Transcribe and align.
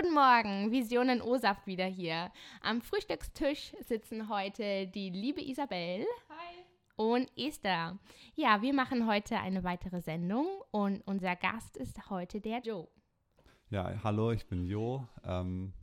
Guten 0.00 0.14
Morgen, 0.14 0.72
Visionen 0.72 1.20
O-Saft 1.20 1.66
wieder 1.66 1.84
hier. 1.84 2.32
Am 2.62 2.80
Frühstückstisch 2.80 3.72
sitzen 3.86 4.30
heute 4.30 4.86
die 4.86 5.10
liebe 5.10 5.42
Isabel. 5.42 6.06
Hi. 6.30 6.64
Und 6.96 7.30
Esther. 7.36 7.98
Ja, 8.34 8.62
wir 8.62 8.72
machen 8.72 9.06
heute 9.06 9.38
eine 9.38 9.62
weitere 9.62 10.00
Sendung 10.00 10.46
und 10.70 11.02
unser 11.06 11.36
Gast 11.36 11.76
ist 11.76 12.08
heute 12.08 12.40
der 12.40 12.60
Joe. 12.60 12.88
Ja, 13.68 14.02
hallo, 14.02 14.32
ich 14.32 14.46
bin 14.46 14.64
Jo. 14.64 15.06
Ähm, 15.22 15.74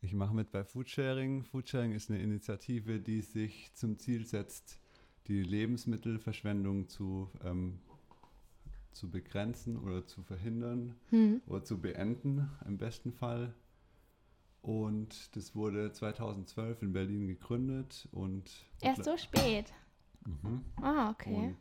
ich 0.00 0.14
mache 0.14 0.34
mit 0.34 0.50
bei 0.50 0.64
Foodsharing. 0.64 1.44
Foodsharing 1.44 1.92
ist 1.92 2.10
eine 2.10 2.20
Initiative, 2.20 2.98
die 2.98 3.20
sich 3.20 3.72
zum 3.72 3.98
Ziel 3.98 4.26
setzt, 4.26 4.80
die 5.28 5.44
Lebensmittelverschwendung 5.44 6.88
zu, 6.88 7.30
ähm, 7.44 7.78
zu 8.92 9.10
begrenzen 9.10 9.76
oder 9.76 10.06
zu 10.06 10.22
verhindern 10.22 10.94
Hm. 11.10 11.40
oder 11.46 11.64
zu 11.64 11.80
beenden 11.80 12.48
im 12.66 12.78
besten 12.78 13.12
Fall. 13.12 13.54
Und 14.60 15.34
das 15.36 15.54
wurde 15.54 15.92
2012 15.92 16.82
in 16.82 16.92
Berlin 16.92 17.26
gegründet 17.26 18.08
und 18.12 18.50
Erst 18.80 19.04
so 19.04 19.16
spät. 19.16 19.72
Mhm. 20.26 20.64
Ah, 20.82 21.10
okay. 21.10 21.34
Und 21.34 21.56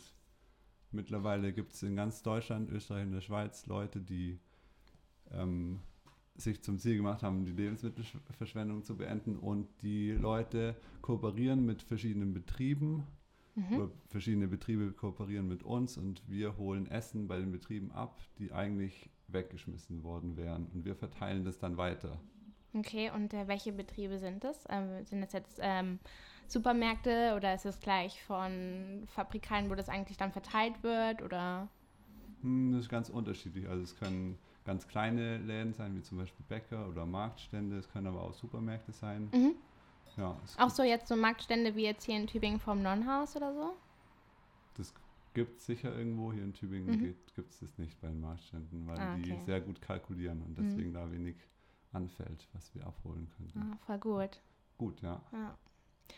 mittlerweile 0.91 1.53
gibt 1.53 1.73
es 1.73 1.83
in 1.83 1.95
ganz 1.95 2.23
Deutschland, 2.23 2.69
Österreich 2.71 3.05
und 3.05 3.13
der 3.13 3.21
Schweiz 3.21 3.65
Leute, 3.67 4.01
die 4.01 4.39
ähm, 5.31 5.79
sich 6.35 6.61
zum 6.63 6.79
Ziel 6.79 6.97
gemacht 6.97 7.23
haben, 7.23 7.45
die 7.45 7.51
Lebensmittelverschwendung 7.51 8.83
zu 8.83 8.97
beenden. 8.97 9.37
Und 9.37 9.67
die 9.81 10.11
Leute 10.11 10.75
kooperieren 11.01 11.65
mit 11.65 11.81
verschiedenen 11.83 12.33
Betrieben. 12.33 13.03
Mhm. 13.57 13.91
Verschiedene 14.09 14.47
Betriebe 14.47 14.91
kooperieren 14.91 15.47
mit 15.47 15.63
uns 15.63 15.97
und 15.97 16.21
wir 16.27 16.57
holen 16.57 16.85
Essen 16.91 17.27
bei 17.27 17.39
den 17.39 17.51
Betrieben 17.51 17.91
ab, 17.91 18.21
die 18.37 18.51
eigentlich 18.51 19.09
weggeschmissen 19.29 20.03
worden 20.03 20.37
wären. 20.37 20.67
Und 20.67 20.85
wir 20.85 20.95
verteilen 20.95 21.43
das 21.43 21.57
dann 21.57 21.75
weiter. 21.75 22.19
Okay, 22.73 23.09
und 23.09 23.33
äh, 23.33 23.47
welche 23.47 23.73
Betriebe 23.73 24.19
sind 24.19 24.43
das? 24.43 24.65
Ähm, 24.69 25.03
sind 25.05 25.21
das 25.21 25.33
jetzt 25.33 25.59
ähm, 25.59 25.97
Supermärkte 26.47 27.33
oder 27.35 27.55
ist 27.55 27.65
es 27.65 27.79
gleich 27.79 28.21
von 28.23 29.03
Fabrikanten, 29.07 29.71
wo 29.71 29.75
das 29.75 29.89
eigentlich 29.89 30.17
dann 30.17 30.31
verteilt 30.31 30.83
wird? 30.83 31.23
Oder? 31.23 31.67
Hm, 32.43 32.73
Das 32.73 32.81
ist 32.81 32.89
ganz 32.89 33.09
unterschiedlich. 33.09 33.67
Also 33.67 33.81
es 33.81 33.97
können 33.97 34.37
ganz 34.65 34.87
kleine 34.87 35.39
Läden 35.39 35.73
sein, 35.73 35.95
wie 35.95 36.03
zum 36.03 36.19
Beispiel 36.19 36.45
Bäcker 36.47 36.87
oder 36.87 37.07
Marktstände. 37.07 37.79
Es 37.79 37.89
können 37.89 38.05
aber 38.05 38.21
auch 38.21 38.33
Supermärkte 38.35 38.91
sein. 38.91 39.31
Mhm. 39.33 39.55
Ja, 40.17 40.35
Auch 40.57 40.69
so 40.69 40.83
jetzt 40.83 41.07
so 41.07 41.15
Marktstände 41.15 41.75
wie 41.75 41.83
jetzt 41.83 42.05
hier 42.05 42.15
in 42.17 42.27
Tübingen 42.27 42.59
vom 42.59 42.81
Nonnenhaus 42.81 43.35
oder 43.35 43.53
so? 43.53 43.73
Das 44.75 44.93
gibt 45.33 45.57
es 45.59 45.65
sicher 45.67 45.95
irgendwo. 45.95 46.33
Hier 46.33 46.43
in 46.43 46.53
Tübingen 46.53 46.99
Mhm. 46.99 47.15
gibt 47.35 47.51
es 47.51 47.59
das 47.59 47.77
nicht 47.77 47.99
bei 48.01 48.07
den 48.07 48.19
Marktständen, 48.19 48.87
weil 48.87 48.97
Ah, 48.99 49.15
die 49.15 49.31
okay. 49.33 49.41
sehr 49.45 49.61
gut 49.61 49.79
kalkulieren 49.81 50.41
und 50.41 50.57
Mhm. 50.57 50.63
deswegen 50.63 50.93
da 50.93 51.11
wenig 51.11 51.35
anfällt, 51.93 52.47
was 52.53 52.73
wir 52.73 52.85
abholen 52.85 53.29
könnten. 53.37 53.59
Ah, 53.73 53.77
voll 53.85 53.97
gut. 53.99 54.41
Gut, 54.77 55.01
ja. 55.01 55.21
Ja. 55.31 55.55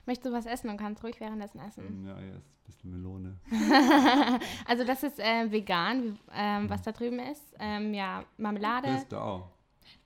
Möchtest 0.06 0.28
du 0.28 0.32
was 0.32 0.46
essen 0.46 0.70
und 0.70 0.78
kannst 0.78 1.04
ruhig 1.04 1.20
währenddessen 1.20 1.60
essen? 1.60 2.06
Ja, 2.06 2.20
jetzt 2.22 2.36
ein 2.38 2.66
bisschen 2.66 2.92
Melone. 2.92 3.38
also 4.66 4.84
das 4.86 5.04
ist 5.04 5.20
äh, 5.20 5.52
vegan, 5.52 6.04
wie, 6.04 6.18
ähm, 6.34 6.70
was 6.70 6.82
da 6.84 6.92
drüben 6.92 7.20
ist. 7.20 7.56
Ähm, 7.60 7.94
ja, 7.94 8.24
Marmelade. 8.38 8.88
Das 8.88 9.02
ist 9.04 9.12
da 9.12 9.22
auch. 9.22 9.50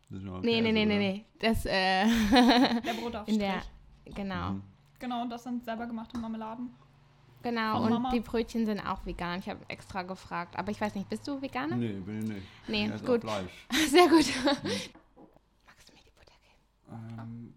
Das 0.09 0.19
ist 0.19 0.25
nee, 0.25 0.61
nee, 0.61 0.61
Käse, 0.61 0.73
nee, 0.73 0.85
nee, 0.85 0.97
nee. 0.97 1.25
Das, 1.39 1.65
äh, 1.65 2.05
Der 2.81 2.93
Brotaufstrich. 2.93 3.27
in 3.35 3.39
der, 3.39 3.61
genau. 4.05 4.53
Mhm. 4.53 4.63
Genau, 4.99 5.21
und 5.21 5.29
das 5.29 5.43
sind 5.43 5.63
selber 5.65 5.85
gemachte 5.85 6.17
Marmeladen. 6.17 6.69
Genau, 7.41 7.75
Von 7.75 7.83
und 7.83 7.91
Mama. 7.91 8.11
die 8.11 8.21
Brötchen 8.21 8.65
sind 8.65 8.79
auch 8.79 9.05
vegan. 9.05 9.39
Ich 9.39 9.49
habe 9.49 9.59
extra 9.67 10.03
gefragt. 10.03 10.57
Aber 10.57 10.71
ich 10.71 10.79
weiß 10.79 10.95
nicht, 10.95 11.09
bist 11.09 11.27
du 11.27 11.41
Veganer? 11.41 11.75
Nee, 11.75 11.93
bin 11.99 12.23
ich 12.23 12.29
nicht. 12.29 12.47
Nee, 12.69 12.85
ich 12.85 12.91
esse 12.91 13.03
gut. 13.03 13.25
Auch 13.25 13.31
Fleisch. 13.31 13.67
Sehr 13.89 14.07
gut. 14.07 14.25
Magst 15.65 15.89
du 15.89 15.93
mir 15.93 16.01
die 16.05 16.11
Butter 16.17 16.37
geben? 16.41 17.19
Ähm, 17.19 17.53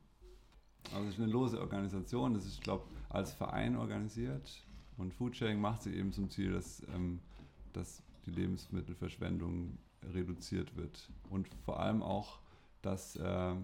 also 0.92 1.06
es 1.06 1.14
ist 1.14 1.20
eine 1.20 1.30
lose 1.30 1.60
Organisation, 1.60 2.34
das 2.34 2.44
ist, 2.46 2.60
glaube 2.62 2.84
als 3.08 3.32
Verein 3.32 3.76
organisiert 3.76 4.66
und 4.96 5.12
Foodsharing 5.14 5.60
macht 5.60 5.82
sich 5.82 5.94
eben 5.94 6.12
zum 6.12 6.30
Ziel, 6.30 6.52
dass, 6.52 6.82
ähm, 6.94 7.20
dass 7.72 8.02
die 8.26 8.30
Lebensmittelverschwendung 8.30 9.78
reduziert 10.12 10.76
wird 10.76 11.08
und 11.30 11.48
vor 11.64 11.80
allem 11.80 12.02
auch, 12.02 12.40
dass, 12.86 13.16
äh, 13.16 13.54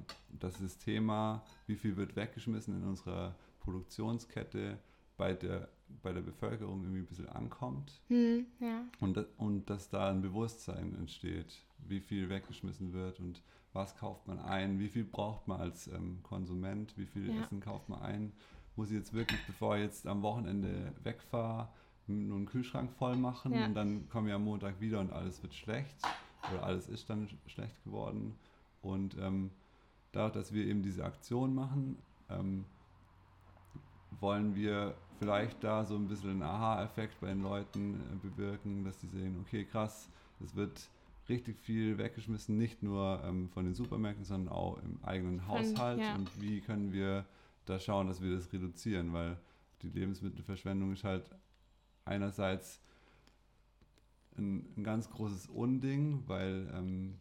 das 0.41 0.79
Thema, 0.79 1.43
wie 1.67 1.77
viel 1.77 1.97
wird 1.97 2.17
weggeschmissen 2.17 2.77
in 2.83 2.89
unserer 2.89 3.35
Produktionskette, 3.61 4.79
bei 5.17 5.35
der, 5.35 5.69
bei 6.03 6.13
der 6.13 6.23
Bevölkerung 6.23 6.83
irgendwie 6.83 7.01
ein 7.01 7.07
bisschen 7.07 7.29
ankommt 7.29 8.01
Hm, 8.09 8.47
ja. 8.61 8.83
und, 9.01 9.19
und 9.37 9.69
dass 9.71 9.89
da 9.91 10.11
ein 10.11 10.23
Bewusstsein 10.23 10.95
entsteht, 10.97 11.55
wie 11.87 12.01
viel 12.01 12.29
weggeschmissen 12.29 12.93
wird 12.93 13.21
und 13.21 13.43
was 13.75 13.97
kauft 13.97 14.27
man 14.27 14.39
ein, 14.39 14.79
wie 14.81 14.89
viel 14.89 15.05
braucht 15.05 15.47
man 15.49 15.61
als 15.61 15.87
ähm, 15.89 16.19
Konsument, 16.23 16.97
wie 16.97 17.07
viel 17.07 17.33
Ja. 17.33 17.43
Essen 17.43 17.61
kauft 17.61 17.89
man 17.89 18.03
ein. 18.03 18.33
Muss 18.77 18.89
ich 18.91 18.97
jetzt 18.97 19.13
wirklich, 19.13 19.41
bevor 19.47 19.77
ich 19.77 19.83
jetzt 19.83 20.07
am 20.07 20.23
Wochenende 20.23 20.93
wegfahre, 21.03 21.69
nur 22.07 22.37
einen 22.39 22.47
Kühlschrank 22.47 22.91
voll 22.93 23.17
machen 23.17 23.53
Ja. 23.55 23.67
und 23.67 23.75
dann 23.75 24.09
komme 24.09 24.29
ich 24.29 24.35
am 24.35 24.45
Montag 24.45 24.81
wieder 24.81 24.99
und 25.01 25.13
alles 25.13 25.43
wird 25.43 25.55
schlecht 25.55 25.97
oder 26.53 26.65
alles 26.65 26.89
ist 26.89 27.09
dann 27.09 27.29
sch- 27.29 27.37
schlecht 27.49 27.83
geworden. 27.85 28.35
Und 28.83 29.17
ähm, 29.19 29.51
dadurch, 30.13 30.33
dass 30.35 30.53
wir 30.53 30.67
eben 30.67 30.83
diese 30.83 31.05
Aktion 31.05 31.55
machen, 31.55 31.97
ähm, 32.29 32.65
wollen 34.21 34.55
wir 34.55 34.95
vielleicht 35.19 35.63
da 35.65 35.85
so 35.85 35.95
ein 35.97 36.09
bisschen 36.09 36.31
einen 36.31 36.43
Aha-Effekt 36.43 37.21
bei 37.21 37.29
den 37.29 37.43
Leuten 37.43 37.95
äh, 37.95 38.17
bewirken, 38.27 38.85
dass 38.85 38.99
die 38.99 39.07
sehen, 39.07 39.39
okay, 39.41 39.65
krass, 39.65 40.09
es 40.41 40.55
wird 40.57 40.89
richtig 41.29 41.59
viel 41.61 41.99
weggeschmissen, 41.99 42.59
nicht 42.59 42.83
nur 42.83 43.23
ähm, 43.25 43.49
von 43.51 43.65
den 43.65 43.75
Supermärkten, 43.75 44.25
sondern 44.25 44.53
auch 44.53 44.79
im 44.83 44.99
eigenen 45.03 45.41
Von- 45.41 45.49
Haushalt. 45.49 46.01
ja. 46.01 46.15
Und 46.17 46.29
wie 46.41 46.61
können 46.61 46.93
wir 46.93 47.25
da 47.65 47.79
schauen, 47.79 48.09
dass 48.09 48.21
wir 48.21 48.35
das 48.35 48.53
reduzieren, 48.53 49.13
weil 49.13 49.39
die 49.83 49.89
Lebensmittelverschwendung 49.91 50.93
ist 50.93 51.05
halt 51.05 51.31
einerseits 52.05 52.81
ein, 54.37 54.67
ein 54.77 54.83
ganz 54.85 55.09
großes 55.11 55.47
Unding, 55.47 56.25
weil 56.27 56.69
ähm, 56.75 57.19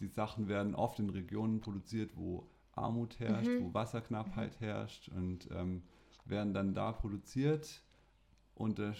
die 0.00 0.08
Sachen 0.08 0.48
werden 0.48 0.74
oft 0.74 0.98
in 0.98 1.10
Regionen 1.10 1.60
produziert, 1.60 2.12
wo 2.16 2.46
Armut 2.72 3.18
herrscht, 3.18 3.48
Mhm. 3.48 3.64
wo 3.64 3.74
Wasserknappheit 3.74 4.60
herrscht 4.60 5.08
und 5.08 5.48
ähm, 5.50 5.82
werden 6.24 6.54
dann 6.54 6.74
da 6.74 6.92
produziert 6.92 7.82
unter 8.54 8.94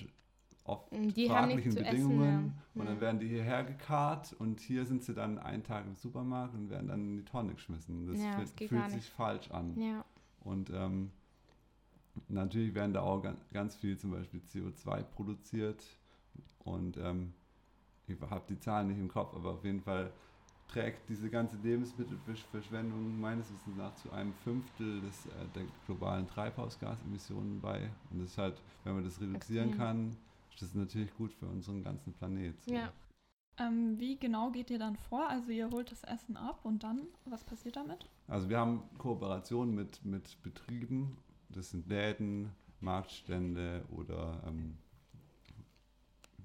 oft 0.64 0.92
Die 0.92 0.98
haben 0.98 1.08
nichts 1.08 1.28
fraglichen 1.30 1.72
zu 1.72 1.78
essen, 1.80 1.90
Bedingungen 1.90 2.54
ja. 2.74 2.80
und 2.80 2.86
dann 2.88 3.00
werden 3.00 3.20
die 3.20 3.28
hierher 3.28 3.64
gekarrt 3.64 4.34
und 4.38 4.60
hier 4.60 4.84
sind 4.84 5.02
sie 5.02 5.14
dann 5.14 5.38
einen 5.38 5.62
Tag 5.62 5.86
im 5.86 5.94
Supermarkt 5.96 6.54
und 6.54 6.70
werden 6.70 6.88
dann 6.88 7.00
in 7.00 7.16
die 7.18 7.24
Tonne 7.24 7.54
geschmissen. 7.54 8.06
Das, 8.06 8.18
Ja, 8.20 8.38
das 8.40 8.52
fühlt 8.52 8.90
sich 8.90 9.08
falsch 9.08 9.50
an. 9.50 9.80
Ja. 9.80 10.04
Und 10.40 10.70
ähm, 10.70 11.10
natürlich 12.28 12.74
werden 12.74 12.92
da 12.92 13.02
auch 13.02 13.22
ganz, 13.22 13.40
ganz 13.52 13.76
viel 13.76 13.96
zum 13.98 14.10
Beispiel 14.10 14.40
CO2 14.52 15.02
produziert. 15.02 15.84
Und 16.60 16.96
ähm, 16.98 17.32
ich 18.06 18.20
habe 18.20 18.44
die 18.48 18.58
Zahlen 18.58 18.88
nicht 18.88 18.98
im 18.98 19.08
Kopf, 19.08 19.34
aber 19.34 19.52
auf 19.52 19.64
jeden 19.64 19.80
Fall 19.80 20.12
trägt 20.68 21.08
diese 21.08 21.30
ganze 21.30 21.56
Lebensmittelverschwendung 21.56 23.18
meines 23.18 23.52
Wissens 23.52 23.76
nach 23.76 23.94
zu 23.94 24.12
einem 24.12 24.34
Fünftel 24.34 25.00
des, 25.00 25.26
äh, 25.26 25.48
der 25.54 25.64
globalen 25.86 26.26
Treibhausgasemissionen 26.28 27.60
bei. 27.60 27.90
Und 28.10 28.20
das 28.20 28.30
ist 28.30 28.38
halt, 28.38 28.62
wenn 28.84 28.94
man 28.94 29.04
das 29.04 29.20
reduzieren 29.20 29.68
Extrem. 29.68 29.78
kann, 29.86 30.16
ist 30.52 30.62
das 30.62 30.74
natürlich 30.74 31.14
gut 31.14 31.32
für 31.32 31.46
unseren 31.46 31.82
ganzen 31.82 32.12
Planet. 32.12 32.60
so. 32.62 32.72
Ja. 32.72 32.92
Ähm, 33.60 33.98
wie 33.98 34.16
genau 34.16 34.50
geht 34.52 34.70
ihr 34.70 34.78
dann 34.78 34.96
vor? 34.96 35.28
Also 35.28 35.50
ihr 35.50 35.68
holt 35.70 35.90
das 35.90 36.04
Essen 36.04 36.36
ab 36.36 36.60
und 36.64 36.84
dann, 36.84 37.08
was 37.24 37.42
passiert 37.42 37.74
damit? 37.76 38.08
Also 38.28 38.48
wir 38.48 38.58
haben 38.58 38.82
Kooperationen 38.98 39.74
mit, 39.74 40.04
mit 40.04 40.40
Betrieben, 40.42 41.16
das 41.48 41.70
sind 41.70 41.88
Läden, 41.88 42.50
Marktstände 42.80 43.84
oder 43.90 44.40
ähm, 44.46 44.76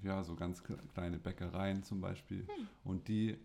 ja, 0.02 0.24
so 0.24 0.34
ganz 0.34 0.60
kle- 0.62 0.84
kleine 0.88 1.18
Bäckereien 1.18 1.82
zum 1.84 2.00
Beispiel. 2.00 2.46
Und 2.82 3.06
die, 3.06 3.38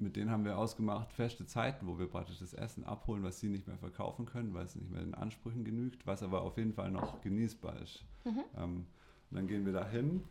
mit 0.00 0.16
denen 0.16 0.30
haben 0.30 0.44
wir 0.44 0.58
ausgemacht, 0.58 1.12
feste 1.12 1.46
Zeiten, 1.46 1.86
wo 1.86 1.98
wir 1.98 2.06
praktisch 2.06 2.38
das 2.38 2.54
Essen 2.54 2.84
abholen, 2.84 3.22
was 3.22 3.40
sie 3.40 3.48
nicht 3.48 3.66
mehr 3.66 3.76
verkaufen 3.76 4.26
können, 4.26 4.54
weil 4.54 4.64
es 4.64 4.76
nicht 4.76 4.90
mehr 4.90 5.02
den 5.02 5.14
Ansprüchen 5.14 5.64
genügt, 5.64 6.06
was 6.06 6.22
aber 6.22 6.42
auf 6.42 6.56
jeden 6.56 6.72
Fall 6.72 6.90
noch 6.90 7.20
genießbar 7.20 7.80
ist. 7.80 8.04
Mhm. 8.24 8.44
Ähm, 8.56 8.86
dann 9.30 9.46
gehen 9.46 9.64
wir 9.64 9.72
da 9.72 9.86
hin, 9.86 10.22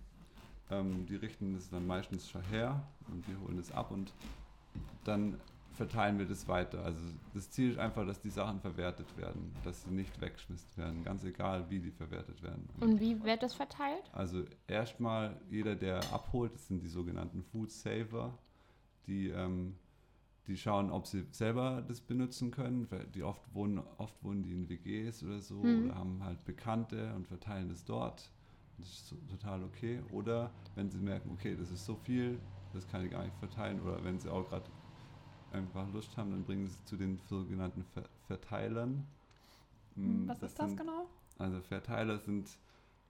ähm, 0.71 1.05
die 1.05 1.15
richten 1.15 1.53
das 1.53 1.69
dann 1.69 1.87
meistens 1.87 2.29
schon 2.29 2.43
her 2.43 2.83
und 3.11 3.27
wir 3.27 3.39
holen 3.41 3.57
es 3.57 3.71
ab 3.71 3.91
und 3.91 4.13
dann 5.03 5.37
verteilen 5.79 6.19
wir 6.19 6.25
das 6.25 6.45
weiter. 6.49 6.83
Also 6.83 6.99
das 7.33 7.49
Ziel 7.51 7.71
ist 7.71 7.79
einfach, 7.79 8.05
dass 8.05 8.19
die 8.19 8.29
Sachen 8.29 8.59
verwertet 8.59 9.07
werden, 9.17 9.53
dass 9.63 9.83
sie 9.83 9.91
nicht 9.91 10.19
weggeschmissen 10.19 10.75
werden, 10.75 11.03
ganz 11.05 11.23
egal, 11.23 11.69
wie 11.69 11.79
die 11.79 11.91
verwertet 11.91 12.43
werden. 12.43 12.67
Und 12.81 12.99
wie 12.99 13.23
wird 13.23 13.43
das 13.43 13.53
verteilt? 13.53 14.11
Also 14.11 14.43
erstmal 14.67 15.39
jeder, 15.49 15.75
der 15.75 15.99
abholt, 16.11 16.53
das 16.53 16.67
sind 16.67 16.83
die 16.83 16.89
sogenannten 16.89 17.43
Food 17.43 17.71
Saver, 17.71 18.37
die, 19.09 19.29
ähm, 19.29 19.75
die 20.47 20.57
schauen, 20.57 20.91
ob 20.91 21.07
sie 21.07 21.25
selber 21.31 21.83
das 21.87 22.01
benutzen 22.01 22.51
können. 22.51 22.87
Die 23.13 23.23
oft 23.23 23.53
wohnen, 23.53 23.79
oft 23.97 24.23
wohnen 24.23 24.43
die 24.43 24.53
in 24.53 24.69
WGs 24.69 25.23
oder 25.23 25.41
so 25.41 25.57
Mhm. 25.63 25.79
oder 25.79 25.95
haben 25.95 26.23
halt 26.23 26.45
Bekannte 26.45 27.13
und 27.15 27.27
verteilen 27.27 27.69
das 27.69 27.85
dort. 27.85 28.31
Das 28.77 28.89
ist 28.89 29.15
total 29.29 29.63
okay. 29.63 30.01
Oder 30.09 30.53
wenn 30.75 30.89
sie 30.91 30.99
merken, 30.99 31.31
okay, 31.31 31.55
das 31.55 31.71
ist 31.71 31.85
so 31.85 31.95
viel, 31.97 32.41
das 32.73 32.87
kann 32.87 33.05
ich 33.05 33.11
gar 33.11 33.23
nicht 33.25 33.37
verteilen. 33.37 33.81
Oder 33.81 34.03
wenn 34.03 34.19
sie 34.19 34.31
auch 34.31 34.49
gerade 34.49 34.71
einfach 35.51 35.89
Lust 35.91 36.17
haben, 36.17 36.31
dann 36.31 36.45
bringen 36.45 36.67
sie 36.67 36.75
es 36.75 36.85
zu 36.85 36.97
den 36.97 37.19
sogenannten 37.27 37.83
Ver 37.83 38.09
Verteilern. 38.27 39.07
Mm, 39.95 40.27
Was 40.27 40.43
ist 40.43 40.59
das 40.59 40.75
sind, 40.75 40.77
genau? 40.77 41.09
Also 41.37 41.61
Verteiler 41.61 42.19
sind 42.19 42.49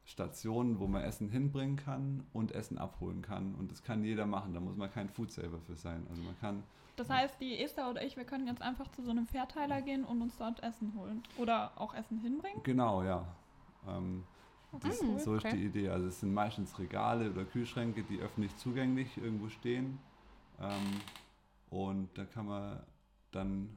Stationen, 0.10 0.80
wo 0.80 0.88
man 0.88 1.04
Essen 1.04 1.30
hinbringen 1.30 1.76
kann 1.76 2.24
und 2.34 2.52
Essen 2.52 2.78
abholen 2.80 3.22
kann. 3.22 3.54
Und 3.56 3.72
das 3.72 3.84
kann 3.84 4.04
jeder 4.04 4.26
machen, 4.26 4.54
da 4.54 4.60
muss 4.60 4.76
man 4.76 4.92
kein 4.92 5.08
Foodsaver 5.08 5.60
für 5.68 5.76
sein. 5.76 6.06
Also 6.10 6.22
man 6.24 6.38
kann, 6.40 6.64
Das 6.96 7.10
heißt, 7.10 7.40
die 7.40 7.58
Esther 7.60 7.90
oder 7.90 8.04
ich, 8.04 8.18
wir 8.18 8.24
können 8.26 8.48
jetzt 8.48 8.62
einfach 8.62 8.88
zu 8.90 9.04
so 9.04 9.12
einem 9.12 9.28
Verteiler 9.28 9.82
gehen 9.82 10.04
und 10.04 10.22
uns 10.22 10.36
dort 10.38 10.64
Essen 10.64 10.94
holen. 10.98 11.22
Oder 11.38 11.72
auch 11.80 11.94
Essen 11.94 12.20
hinbringen. 12.20 12.62
genau, 12.64 13.04
ja. 13.04 13.24
Ähm, 13.88 14.24
das, 14.82 15.02
Mhm, 15.02 15.20
so 15.20 15.36
ist 15.36 15.46
okay. 15.46 15.56
die 15.56 15.66
Idee. 15.66 15.90
Also 15.90 16.08
es 16.08 16.20
sind 16.20 16.34
meistens 16.34 16.78
Regale 16.80 17.30
oder 17.32 17.46
Kühlschränke, 17.46 18.04
die 18.04 18.20
öffentlich 18.20 18.56
zugänglich 18.58 19.16
irgendwo 19.18 19.50
stehen. 19.50 20.00
Ähm, 20.60 21.02
und 21.70 22.10
da 22.18 22.26
kann 22.26 22.48
man 22.48 22.80
dann 23.32 23.70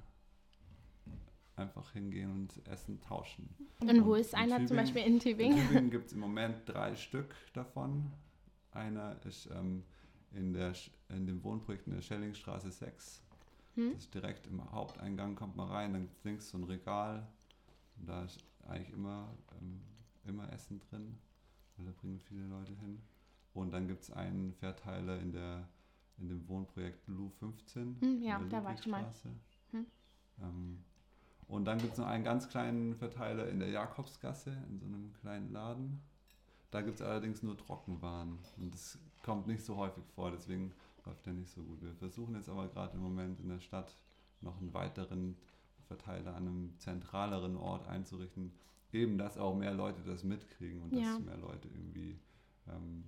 einfach 1.56 1.92
hingehen 1.92 2.30
und 2.30 2.66
Essen 2.68 3.00
tauschen. 3.00 3.54
Und 3.80 4.04
wo 4.04 4.14
ist 4.14 4.32
in 4.32 4.38
einer 4.40 4.56
zum 4.66 4.76
Tübingen- 4.76 4.76
Beispiel 4.76 5.02
in 5.02 5.12
In 5.14 5.20
Tübingen? 5.20 5.58
Tübingen 5.68 5.90
gibt 5.90 6.06
es 6.06 6.12
im 6.12 6.20
Moment 6.20 6.56
drei 6.66 6.94
Stück 6.96 7.34
davon. 7.52 8.10
Einer 8.72 9.16
ist 9.26 9.48
ähm, 9.52 9.84
in, 10.32 10.52
der, 10.52 10.72
in 11.10 11.26
dem 11.26 11.42
Wohnprojekt 11.44 11.86
in 11.86 11.94
der 11.94 12.00
Schellingstraße 12.02 12.70
6. 12.70 13.22
Hm? 13.74 13.92
Das 13.92 14.02
ist 14.04 14.14
direkt 14.14 14.46
im 14.46 14.70
Haupteingang, 14.72 15.34
kommt 15.34 15.56
man 15.56 15.68
rein, 15.68 15.92
dann 15.92 16.02
gibt's 16.02 16.24
links 16.24 16.50
so 16.50 16.58
ein 16.58 16.64
Regal. 16.64 17.26
Und 17.98 18.08
da 18.08 18.24
ist 18.24 18.38
eigentlich 18.66 18.90
immer, 18.90 19.28
ähm, 19.60 19.80
immer 20.26 20.50
Essen 20.52 20.80
drin, 20.80 21.18
weil 21.76 21.86
da 21.86 21.92
bringen 21.92 22.20
viele 22.20 22.46
Leute 22.46 22.74
hin. 22.76 23.00
Und 23.54 23.72
dann 23.72 23.86
gibt 23.86 24.02
es 24.04 24.10
einen 24.10 24.54
Verteiler 24.54 25.20
in, 25.20 25.32
der, 25.32 25.68
in 26.16 26.28
dem 26.28 26.48
Wohnprojekt 26.48 27.04
Blue 27.04 27.30
15. 27.38 27.96
Hm, 28.00 28.22
ja, 28.22 28.38
in 28.38 28.48
der 28.48 28.60
da 28.60 28.64
war 28.64 28.74
ich 28.74 28.86
mal. 28.86 29.04
Hm. 29.72 29.86
Ähm, 30.40 30.84
und 31.52 31.66
dann 31.66 31.78
gibt 31.78 31.92
es 31.92 31.98
noch 31.98 32.06
einen 32.06 32.24
ganz 32.24 32.48
kleinen 32.48 32.94
Verteiler 32.96 33.46
in 33.48 33.60
der 33.60 33.68
Jakobsgasse, 33.68 34.56
in 34.70 34.78
so 34.78 34.86
einem 34.86 35.12
kleinen 35.20 35.52
Laden. 35.52 36.00
Da 36.70 36.80
gibt 36.80 36.98
es 36.98 37.02
allerdings 37.06 37.42
nur 37.42 37.58
Trockenwaren. 37.58 38.38
Und 38.56 38.72
das 38.72 38.98
kommt 39.22 39.46
nicht 39.46 39.62
so 39.62 39.76
häufig 39.76 40.02
vor, 40.14 40.30
deswegen 40.30 40.72
läuft 41.04 41.26
der 41.26 41.34
nicht 41.34 41.50
so 41.50 41.62
gut. 41.62 41.82
Wir 41.82 41.94
versuchen 41.94 42.34
jetzt 42.36 42.48
aber 42.48 42.68
gerade 42.68 42.96
im 42.96 43.02
Moment 43.02 43.38
in 43.38 43.50
der 43.50 43.60
Stadt 43.60 43.94
noch 44.40 44.58
einen 44.62 44.72
weiteren 44.72 45.36
Verteiler 45.88 46.34
an 46.34 46.48
einem 46.48 46.78
zentraleren 46.78 47.58
Ort 47.58 47.86
einzurichten. 47.86 48.52
Eben, 48.90 49.18
dass 49.18 49.36
auch 49.36 49.54
mehr 49.54 49.74
Leute 49.74 50.00
das 50.06 50.24
mitkriegen 50.24 50.80
und 50.82 50.94
Ja. 50.96 51.12
dass 51.16 51.20
mehr 51.20 51.36
Leute 51.36 51.68
irgendwie 51.68 52.18
ähm, 52.66 53.04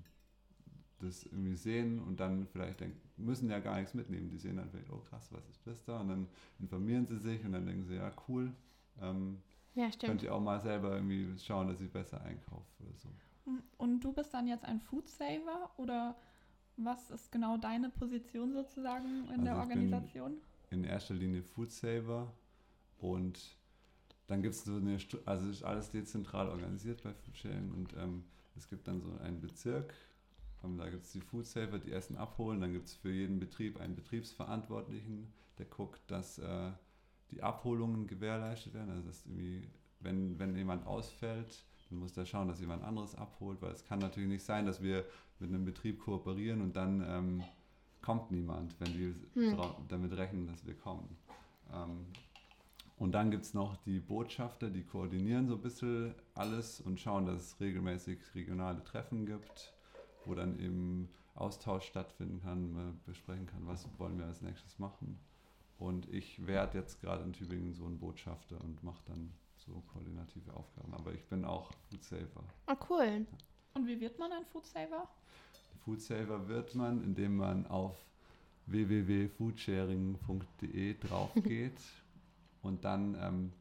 das 1.00 1.25
irgendwie 1.26 1.56
sehen 1.56 2.00
und 2.00 2.20
dann 2.20 2.46
vielleicht 2.46 2.81
denken, 2.81 3.00
müssen 3.17 3.50
ja 3.50 3.58
gar 3.61 3.76
nichts 3.79 3.94
mitnehmen. 3.94 4.29
Die 4.31 4.38
sehen 4.38 4.56
dann 4.56 4.70
vielleicht, 4.70 4.91
oh 4.91 4.99
krass, 5.08 5.29
was 5.32 5.46
ist 5.49 5.67
das 5.67 5.82
da? 5.85 6.00
Und 6.00 6.08
dann 6.08 6.29
informieren 6.58 7.06
sie 7.06 7.19
sich 7.19 7.44
und 7.44 7.52
dann 7.52 7.67
denken 7.67 7.85
sie, 7.85 7.94
ja 7.96 8.12
cool, 8.29 8.52
ähm, 9.00 9.43
Ja, 9.75 9.88
könnt 10.00 10.23
ihr 10.23 10.35
auch 10.35 10.41
mal 10.41 10.61
selber 10.61 10.94
irgendwie 10.94 11.37
schauen, 11.38 11.69
dass 11.69 11.81
ich 11.81 11.91
besser 11.91 12.20
einkaufe 12.23 12.67
oder 12.82 12.96
so. 12.96 13.08
Und 13.76 14.00
du 14.00 14.12
bist 14.12 14.32
dann 14.32 14.46
jetzt 14.46 14.64
ein 14.64 14.81
Food 14.81 15.08
Saver 15.08 15.70
oder 15.76 16.17
was 16.76 17.11
ist 17.11 17.31
genau 17.31 17.56
deine 17.58 17.90
Position 17.90 18.52
sozusagen 18.52 19.29
in 19.35 19.44
der 19.44 19.56
Also 19.56 19.69
bin- 19.69 19.79
Organisation? 19.82 20.37
In 20.70 20.85
erster 20.85 21.14
Linie 21.14 21.43
Food 21.43 21.70
Saver 21.70 22.32
und 22.99 23.56
dann 24.26 24.43
gibt 24.43 24.55
es 24.55 24.64
so 24.64 24.76
eine, 24.76 24.99
also 25.26 25.47
es 25.50 25.56
ist 25.56 25.62
alles 25.62 25.90
dezentral 25.90 26.49
organisiert 26.49 27.02
bei 27.02 27.12
Foodsharing 27.12 27.70
und 27.73 27.93
ähm, 27.99 28.25
es 28.56 28.69
gibt 28.69 28.88
dann 28.88 29.00
so 29.00 29.12
einen 29.23 29.40
Bezirk, 29.40 29.93
ähm, 30.64 30.78
da 30.78 30.88
gibt 30.88 31.05
es 31.05 31.12
die 31.12 31.20
Food 31.20 31.46
Saver, 31.46 31.78
die 31.78 31.93
Essen 31.93 32.16
abholen, 32.16 32.61
dann 32.61 32.72
gibt 32.72 32.87
es 32.87 32.94
für 32.94 33.11
jeden 33.11 33.38
Betrieb 33.38 33.81
einen 33.81 33.94
Betriebsverantwortlichen, 33.94 35.32
der 35.58 35.66
guckt, 35.66 36.00
dass 36.11 36.38
äh, 36.38 36.70
die 37.31 37.43
Abholungen 37.43 38.06
gewährleistet 38.06 38.75
werden, 38.75 38.90
also 38.90 39.06
dass 39.06 39.25
irgendwie, 39.26 39.69
wenn, 40.00 40.38
wenn 40.38 40.56
jemand 40.56 40.87
ausfällt, 40.87 41.64
dann 41.90 41.99
muss 41.99 42.12
der 42.12 42.26
schauen, 42.26 42.49
dass 42.49 42.61
jemand 42.61 42.82
anderes 42.82 43.14
abholt, 43.14 43.61
weil 43.62 43.72
es 43.72 43.84
kann 43.84 43.99
natürlich 43.99 44.28
nicht 44.28 44.44
sein, 44.44 44.66
dass 44.66 44.82
wir 44.82 45.05
mit 45.38 45.50
einem 45.50 45.64
Betrieb 45.64 46.00
kooperieren 46.00 46.61
und 46.62 46.76
dann 46.76 47.05
ähm, 47.06 47.44
kommt 48.02 48.31
niemand, 48.31 48.78
wenn 48.81 48.93
die 48.93 49.14
Hm. 49.34 49.56
damit 49.88 50.16
rechnen, 50.16 50.46
dass 50.46 50.66
wir 50.66 50.75
kommen. 50.75 51.16
Ähm, 51.72 52.06
und 52.96 53.12
dann 53.12 53.31
gibt 53.31 53.44
es 53.44 53.55
noch 53.55 53.76
die 53.78 53.99
Botschafter, 53.99 54.70
die 54.70 54.84
koordinieren 54.84 55.49
so 55.49 55.55
ein 55.55 55.61
bisschen 55.61 56.14
alles 56.34 56.81
und 56.81 57.00
schauen, 57.00 57.26
dass 57.26 57.40
es 57.40 57.61
regelmäßig 57.61 58.19
regionale 58.34 58.84
Treffen 58.84 59.26
gibt, 59.26 59.75
wo 60.26 60.35
dann 60.35 60.59
eben 60.59 61.09
Austausch 61.35 61.87
stattfinden 61.87 62.41
kann, 62.43 62.73
man 62.73 63.00
besprechen 63.05 63.47
kann, 63.47 63.67
was 63.67 63.87
wollen 63.99 64.19
wir 64.19 64.26
als 64.26 64.43
nächstes 64.43 64.79
machen. 64.79 65.19
Und 65.79 66.09
ich 66.12 66.47
werde 66.47 66.79
jetzt 66.79 67.00
gerade 67.00 67.25
in 67.25 67.32
Tübingen 67.32 67.73
so 67.73 67.85
ein 67.85 67.99
Botschafter 67.99 68.61
und 68.61 68.82
mache 68.85 69.03
dann 69.06 69.32
so 69.56 69.82
koordinative 69.93 70.55
Aufgaben. 70.55 70.94
Aber 70.94 71.12
ich 71.12 71.25
bin 71.25 71.44
auch 71.44 71.73
Food 71.88 72.05
Saver. 72.05 72.44
Oh, 72.69 72.76
cool. 72.91 73.26
Und 73.75 73.87
wie 73.87 74.00
wird 74.00 74.19
man 74.19 74.32
ein 74.32 74.44
Food 74.47 74.67
Saver? 74.67 75.09
Food 75.85 76.00
Saver 76.00 76.49
wird 76.49 76.75
man, 76.75 77.03
indem 77.03 77.37
man 77.37 77.67
auf 77.67 77.97
www.foodsharing.de 78.67 80.99
drauf 80.99 81.31
geht 81.43 81.79
und 82.62 82.85
dann 82.85 83.17
ähm, 83.21 83.53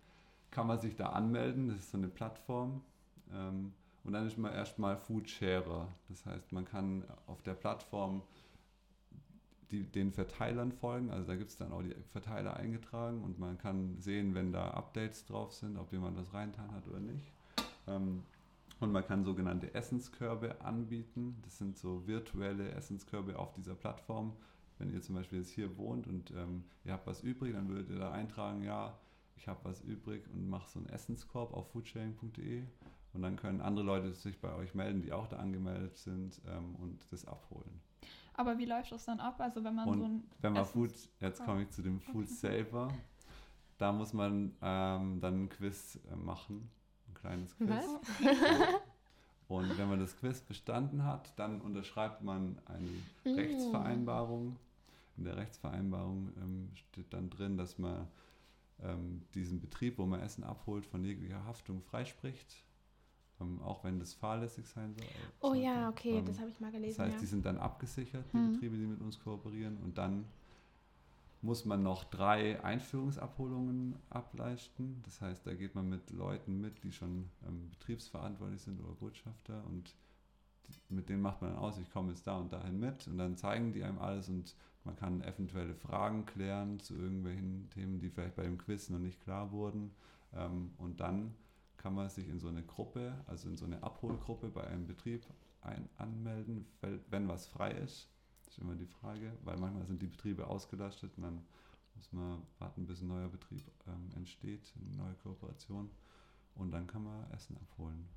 kann 0.52 0.68
man 0.68 0.80
sich 0.80 0.96
da 0.96 1.10
anmelden. 1.10 1.68
Das 1.70 1.80
ist 1.80 1.92
so 1.92 1.98
eine 1.98 2.08
Plattform. 2.08 2.82
Ähm, 3.34 3.74
und 4.04 4.14
dann 4.14 4.28
ist 4.28 4.38
man 4.38 4.54
erstmal 4.54 4.98
Foodsharer. 4.98 5.88
Das 6.10 6.26
heißt, 6.26 6.52
man 6.52 6.66
kann 6.66 7.04
auf 7.28 7.42
der 7.42 7.54
Plattform 7.54 8.22
die, 9.72 9.84
den 9.84 10.12
Verteilern 10.12 10.72
folgen. 10.72 11.10
Also 11.10 11.28
da 11.28 11.36
gibt 11.36 11.50
es 11.50 11.58
dann 11.58 11.72
auch 11.72 11.82
die 11.82 11.96
Verteiler 12.12 12.58
eingetragen 12.58 13.24
und 13.24 13.40
man 13.40 13.58
kann 13.58 13.98
sehen, 14.00 14.36
wenn 14.36 14.52
da 14.52 14.72
Updates 14.72 15.26
drauf 15.26 15.54
sind, 15.54 15.78
ob 15.78 15.92
jemand 15.92 16.18
was 16.18 16.34
reintan 16.34 16.72
hat 16.74 16.88
oder 16.88 17.00
nicht. 17.00 17.32
Ähm, 17.88 18.24
und 18.80 18.92
man 18.92 19.06
kann 19.06 19.24
sogenannte 19.24 19.74
Essenskörbe 19.74 20.62
anbieten. 20.62 21.38
Das 21.44 21.58
sind 21.58 21.78
so 21.78 22.06
virtuelle 22.06 22.72
Essenskörbe 22.72 23.40
auf 23.40 23.54
dieser 23.54 23.76
Plattform. 23.76 24.34
Wenn 24.78 24.92
ihr 24.92 25.02
zum 25.02 25.16
Beispiel 25.16 25.40
jetzt 25.40 25.52
hier 25.52 25.78
wohnt 25.78 26.08
und 26.08 26.32
ähm, 26.32 26.66
ihr 26.84 26.94
habt 26.94 27.08
was 27.08 27.22
übrig, 27.22 27.54
dann 27.54 27.70
würdet 27.70 27.90
ihr 27.90 28.00
da 28.00 28.12
eintragen, 28.12 28.64
ja, 28.64 28.98
ich 29.38 29.48
habe 29.48 29.60
was 29.64 29.82
übrig 29.82 30.24
und 30.34 30.50
mache 30.50 30.70
so 30.70 30.80
einen 30.80 30.90
Essenskorb 30.90 31.54
auf 31.54 31.72
foodsharing.de. 31.72 32.64
Und 33.14 33.22
dann 33.22 33.36
können 33.36 33.62
andere 33.62 33.86
Leute 33.86 34.14
sich 34.14 34.40
bei 34.40 34.54
euch 34.56 34.74
melden, 34.74 35.02
die 35.02 35.14
auch 35.14 35.28
da 35.28 35.38
angemeldet 35.38 35.98
sind 35.98 36.42
ähm, 36.48 36.76
und 36.76 37.06
das 37.12 37.26
abholen. 37.26 37.80
Aber 38.34 38.58
wie 38.58 38.66
läuft 38.66 38.92
das 38.92 39.06
dann 39.06 39.20
ab? 39.20 39.40
Also 39.40 39.64
wenn 39.64 39.76
man 39.76 39.88
Und 39.88 40.00
so 40.00 40.06
ein 40.06 40.24
Wenn 40.42 40.54
man 40.54 40.66
Food, 40.66 40.92
jetzt 41.20 41.44
komme 41.46 41.64
ich 41.64 41.70
zu 41.70 41.84
dem 41.84 42.00
Food 42.00 42.28
Saver, 42.28 42.92
da 43.78 43.92
muss 43.92 44.14
man 44.14 44.56
ähm, 44.62 45.20
dann 45.22 45.44
ein 45.44 45.50
Quiz 45.50 46.00
äh, 46.12 46.16
machen, 46.16 46.70
ein 47.08 47.14
kleines 47.14 47.56
Quiz. 47.58 47.70
Was? 47.70 48.02
Und 49.48 49.78
wenn 49.78 49.90
man 49.90 50.00
das 50.00 50.18
Quiz 50.18 50.42
bestanden 50.42 51.04
hat, 51.04 51.38
dann 51.38 51.62
unterschreibt 51.62 52.24
man 52.24 52.58
eine 52.66 52.90
Mm. 53.26 53.38
Rechtsvereinbarung. 53.38 54.58
In 55.18 55.26
der 55.26 55.38
Rechtsvereinbarung 55.38 56.32
ähm, 56.42 56.72
steht 56.74 57.14
dann 57.14 57.30
drin, 57.30 57.58
dass 57.58 57.78
man 57.78 58.08
ähm, 58.82 59.22
diesen 59.36 59.60
Betrieb, 59.60 60.00
wo 60.00 60.06
man 60.08 60.22
Essen 60.22 60.44
abholt, 60.44 60.86
von 60.86 61.04
jeglicher 61.04 61.46
Haftung 61.46 61.82
freispricht. 61.84 62.56
Ähm, 63.44 63.62
auch 63.62 63.84
wenn 63.84 64.00
das 64.00 64.14
fahrlässig 64.14 64.66
sein 64.68 64.94
soll. 64.96 65.06
Oh 65.42 65.48
sollte. 65.50 65.64
ja, 65.64 65.90
okay, 65.90 66.18
Ähm, 66.20 66.26
das 66.26 66.40
habe 66.40 66.50
ich 66.50 66.60
mal 66.60 66.72
das 66.72 66.76
gelesen. 66.82 67.02
heißt, 67.04 67.14
ja. 67.16 67.20
die 67.20 67.26
sind 67.26 67.46
dann 67.46 67.58
abgesichert, 67.58 68.26
die 68.34 68.38
Mhm. 68.38 68.54
Betriebe, 68.54 68.78
die 68.78 68.86
mit 68.86 69.02
uns 69.02 69.20
kooperieren. 69.20 69.78
Und 69.78 69.98
dann 69.98 70.26
muss 71.42 71.66
man 71.66 71.84
noch 71.84 72.06
drei 72.06 72.64
Einführungsabholungen 72.64 73.96
ableisten. 74.10 75.02
Das 75.04 75.20
heißt, 75.22 75.46
da 75.46 75.54
geht 75.54 75.76
man 75.76 75.90
mit 75.90 76.10
Leuten 76.12 76.62
mit, 76.62 76.84
die 76.84 76.92
schon 76.92 77.30
ähm, 77.48 77.70
betriebsverantwortlich 77.72 78.62
sind 78.62 78.80
oder 78.80 78.94
Botschafter. 78.94 79.62
Und 79.68 79.94
die, 80.70 80.94
mit 80.94 81.10
denen 81.10 81.22
macht 81.22 81.42
man 81.42 81.52
dann 81.52 81.60
aus, 81.60 81.78
ich 81.80 81.92
komme 81.92 82.10
jetzt 82.12 82.26
da 82.26 82.38
und 82.38 82.54
dahin 82.54 82.80
mit. 82.80 83.08
Und 83.08 83.18
dann 83.18 83.36
zeigen 83.36 83.74
die 83.74 83.84
einem 83.84 84.00
alles 84.00 84.30
und 84.30 84.56
man 84.86 84.96
kann 84.96 85.22
eventuelle 85.22 85.76
Fragen 85.76 86.26
klären 86.26 86.80
zu 86.80 86.96
irgendwelchen 86.96 87.70
Themen, 87.70 88.00
die 88.00 88.10
vielleicht 88.10 88.36
bei 88.36 88.44
dem 88.44 88.58
Quiz 88.58 88.90
noch 88.90 89.00
nicht 89.00 89.22
klar 89.22 89.52
wurden. 89.52 89.92
Ähm, 90.34 90.72
und 90.78 91.02
dann 91.02 91.34
kann 91.84 91.94
man 91.96 92.10
sich 92.10 92.30
in 92.30 92.40
so 92.40 92.48
eine 92.48 92.64
Gruppe, 92.64 93.14
also 93.28 93.50
in 93.50 93.58
so 93.58 93.66
eine 93.66 93.84
Abholgruppe 93.84 94.48
bei 94.48 94.66
einem 94.66 94.88
Betrieb 94.88 95.26
ein, 95.62 95.90
anmelden, 95.98 96.66
wenn 97.10 97.28
was 97.28 97.46
frei 97.46 97.72
ist. 97.72 98.10
Das 98.46 98.54
ist 98.54 98.60
immer 98.60 98.76
die 98.76 98.86
Frage, 98.86 99.34
weil 99.44 99.58
manchmal 99.58 99.86
sind 99.86 100.02
die 100.02 100.08
Betriebe 100.08 100.48
ausgelastet 100.48 101.12
und 101.18 101.24
dann 101.24 101.42
muss 101.96 102.12
man 102.14 102.42
warten, 102.58 102.86
bis 102.88 103.02
ein 103.02 103.10
neuer 103.10 103.28
Betrieb 103.28 103.70
ähm, 103.88 104.10
entsteht, 104.16 104.74
eine 104.80 104.96
neue 104.96 105.14
Kooperation. 105.16 105.90
Und 106.56 106.72
dann 106.72 106.88
kann 106.88 107.04
man 107.04 107.30
Essen 107.32 107.58
abholen. 107.58 108.08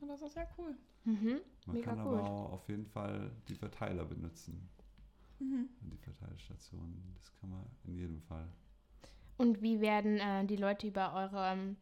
Ja, 0.00 0.06
Das 0.06 0.20
ist 0.22 0.36
ja 0.36 0.46
cool. 0.58 0.76
Mhm. 1.04 1.40
Man 1.66 1.76
Mega 1.76 1.90
kann 1.90 2.00
aber 2.00 2.22
auch 2.24 2.52
auf 2.52 2.68
jeden 2.68 2.86
Fall 2.86 3.30
die 3.48 3.54
Verteiler 3.54 4.04
benutzen, 4.04 4.68
Mhm. 5.40 5.68
die 5.80 5.96
Verteilstationen. 5.96 7.02
Das 7.18 7.32
kann 7.40 7.50
man 7.50 7.64
in 7.84 7.94
jedem 7.96 8.20
Fall. 8.22 8.46
Und 9.38 9.62
wie 9.62 9.80
werden 9.80 10.18
äh, 10.18 10.44
die 10.46 10.56
Leute 10.56 10.86
über 10.88 11.12
eure 11.14 11.52
ähm, 11.52 11.76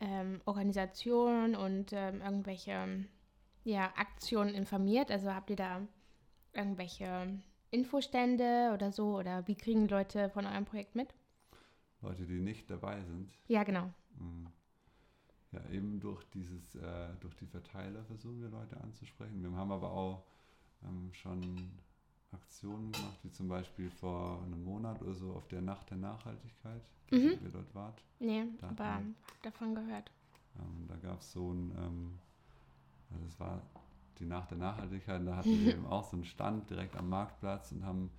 ähm, 0.00 0.40
Organisation 0.44 1.54
und 1.54 1.92
ähm, 1.92 2.20
irgendwelche 2.20 3.06
ja, 3.64 3.92
Aktionen 3.96 4.54
informiert? 4.54 5.10
Also 5.10 5.32
habt 5.32 5.50
ihr 5.50 5.56
da 5.56 5.86
irgendwelche 6.52 7.38
Infostände 7.70 8.72
oder 8.74 8.92
so? 8.92 9.16
Oder 9.16 9.46
wie 9.46 9.56
kriegen 9.56 9.88
Leute 9.88 10.30
von 10.30 10.46
eurem 10.46 10.64
Projekt 10.64 10.94
mit? 10.94 11.14
Leute, 12.02 12.26
die 12.26 12.40
nicht 12.40 12.70
dabei 12.70 13.02
sind. 13.04 13.30
Ja, 13.46 13.62
genau. 13.62 13.90
Mm. 14.18 14.46
Ja, 15.52 15.68
eben 15.70 15.98
durch 15.98 16.24
dieses, 16.30 16.76
äh, 16.76 17.08
durch 17.20 17.34
die 17.36 17.46
Verteiler 17.46 18.04
versuchen 18.04 18.40
wir 18.40 18.48
Leute 18.48 18.80
anzusprechen. 18.80 19.42
Wir 19.42 19.50
haben 19.52 19.72
aber 19.72 19.90
auch 19.90 20.24
ähm, 20.84 21.12
schon 21.12 21.72
Aktionen 22.32 22.92
gemacht, 22.92 23.18
wie 23.22 23.30
zum 23.30 23.48
Beispiel 23.48 23.90
vor 23.90 24.42
einem 24.42 24.64
Monat 24.64 25.00
oder 25.02 25.14
so 25.14 25.32
auf 25.32 25.48
der 25.48 25.62
Nacht 25.62 25.90
der 25.90 25.98
Nachhaltigkeit, 25.98 26.82
Mhm. 27.10 27.38
ihr 27.42 27.50
dort 27.52 27.74
wart. 27.74 28.02
Nee, 28.20 28.44
Da 28.60 28.68
aber 28.68 28.84
hab 28.84 29.02
davon 29.42 29.74
gehört. 29.74 30.10
Ähm, 30.58 30.86
da 30.86 30.96
gab 30.96 31.20
es 31.20 31.32
so 31.32 31.52
ein, 31.52 31.72
ähm, 31.76 32.18
also 33.12 33.26
es 33.26 33.40
war 33.40 33.62
die 34.18 34.26
Nacht 34.26 34.50
der 34.50 34.58
Nachhaltigkeit, 34.58 35.26
da 35.26 35.36
hatten 35.36 35.64
wir 35.64 35.72
eben 35.74 35.86
auch 35.86 36.04
so 36.04 36.16
einen 36.16 36.24
Stand 36.24 36.70
direkt 36.70 36.96
am 36.96 37.08
Marktplatz 37.08 37.72
und 37.72 37.84
haben 37.84 38.10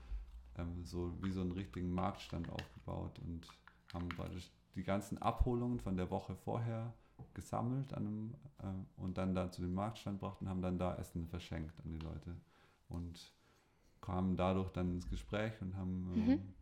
ähm, 0.58 0.84
so 0.84 1.14
wie 1.22 1.32
so 1.32 1.42
einen 1.42 1.52
richtigen 1.54 1.92
Marktstand 1.94 2.50
aufgebaut 2.50 3.18
und 3.20 3.48
haben 3.94 4.10
praktisch 4.10 4.52
die 4.76 4.84
ganzen 4.84 5.18
Abholungen 5.20 5.80
von 5.80 5.96
der 5.96 6.10
Woche 6.10 6.36
vorher 6.36 6.94
gesammelt 7.34 7.94
einem, 7.94 8.34
ähm, 8.64 8.86
und 8.98 9.18
dann 9.18 9.36
da 9.36 9.50
zu 9.52 9.62
dem 9.62 9.74
Marktstand 9.74 10.20
gebracht 10.20 10.42
und 10.42 10.50
haben 10.50 10.62
dann 10.62 10.78
da 10.78 10.96
Essen 10.96 11.28
verschenkt 11.28 11.74
an 11.86 11.92
die 11.92 12.00
Leute 12.00 12.36
und 12.90 13.34
kamen 14.02 14.36
dadurch 14.36 14.70
dann 14.72 14.92
ins 14.92 15.10
Gespräch 15.10 15.54
und 15.62 15.76
haben 15.76 16.08
ähm, 16.14 16.22
Mhm. 16.28 16.54